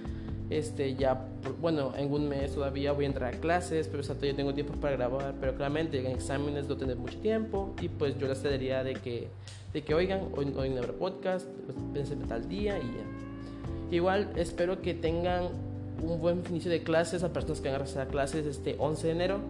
este 0.48 0.96
ya 0.96 1.28
bueno 1.60 1.92
en 1.96 2.12
un 2.12 2.28
mes 2.28 2.54
todavía 2.54 2.92
voy 2.92 3.04
a 3.04 3.08
entrar 3.08 3.34
a 3.34 3.38
clases 3.38 3.88
pero 3.88 4.02
o 4.02 4.24
yo 4.24 4.34
tengo 4.34 4.52
tiempo 4.52 4.74
para 4.74 4.96
grabar 4.96 5.34
pero 5.38 5.54
claramente 5.54 6.00
en 6.00 6.06
exámenes 6.06 6.68
no 6.68 6.76
tener 6.76 6.96
mucho 6.96 7.18
tiempo 7.18 7.74
y 7.80 7.88
pues 7.88 8.18
yo 8.18 8.26
les 8.26 8.38
pediría 8.38 8.82
de 8.82 8.94
que 8.94 9.28
de 9.72 9.82
que 9.82 9.94
oigan 9.94 10.22
hoy, 10.36 10.52
hoy 10.56 10.70
no 10.70 10.78
habrá 10.78 10.92
podcast 10.92 11.46
pues, 11.66 11.76
pensé 11.94 12.16
tal 12.26 12.48
día 12.48 12.78
y 12.78 12.86
ya 12.86 13.96
igual 13.96 14.32
espero 14.36 14.82
que 14.82 14.94
tengan 14.94 15.50
un 16.02 16.20
buen 16.20 16.42
inicio 16.48 16.70
de 16.70 16.82
clases 16.82 17.22
a 17.22 17.32
personas 17.32 17.60
que 17.60 17.68
van 17.68 17.76
a 17.76 17.78
regresar 17.78 18.06
a 18.06 18.10
clases 18.10 18.46
este 18.46 18.76
11 18.78 19.06
de 19.06 19.12
enero. 19.12 19.40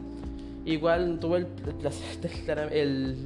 Igual 0.65 1.19
tuve 1.21 1.39
el, 1.39 1.47
el 2.73 3.17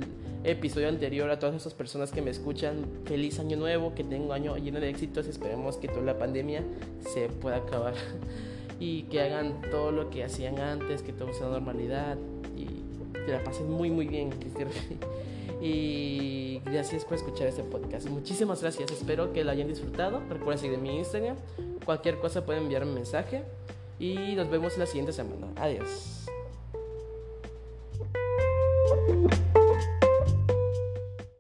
episodio 0.44 0.88
anterior 0.88 1.30
a 1.30 1.38
todas 1.38 1.56
esas 1.56 1.74
personas 1.74 2.12
que 2.12 2.22
me 2.22 2.30
escuchan. 2.30 2.84
Feliz 3.06 3.38
año 3.40 3.56
nuevo, 3.56 3.94
que 3.94 4.04
tengo 4.04 4.32
año 4.32 4.56
lleno 4.56 4.80
de 4.80 4.90
éxitos. 4.90 5.26
Esperemos 5.26 5.76
que 5.76 5.88
toda 5.88 6.02
la 6.02 6.18
pandemia 6.18 6.62
se 7.12 7.28
pueda 7.28 7.56
acabar 7.56 7.94
y 8.80 9.02
que 9.04 9.20
hagan 9.20 9.60
todo 9.70 9.90
lo 9.90 10.10
que 10.10 10.24
hacían 10.24 10.58
antes, 10.58 11.02
que 11.02 11.12
todo 11.12 11.32
sea 11.32 11.48
normalidad 11.48 12.18
y 12.56 12.66
que 13.26 13.32
la 13.32 13.42
pasen 13.42 13.70
muy 13.70 13.90
muy 13.90 14.06
bien. 14.06 14.30
Y 15.60 16.60
gracias 16.66 17.06
por 17.06 17.14
escuchar 17.14 17.46
este 17.46 17.62
podcast. 17.62 18.06
Muchísimas 18.08 18.60
gracias. 18.60 18.90
Espero 18.90 19.32
que 19.32 19.44
lo 19.44 19.50
hayan 19.50 19.68
disfrutado. 19.68 20.20
Recuerden 20.28 20.58
seguir 20.58 20.78
mi 20.78 20.98
Instagram. 20.98 21.36
Cualquier 21.86 22.18
cosa 22.18 22.44
pueden 22.44 22.64
enviarme 22.64 22.90
un 22.90 22.96
mensaje. 22.96 23.42
Y 23.98 24.34
nos 24.34 24.50
vemos 24.50 24.76
la 24.76 24.84
siguiente 24.84 25.12
semana. 25.12 25.46
Adiós. 25.56 26.23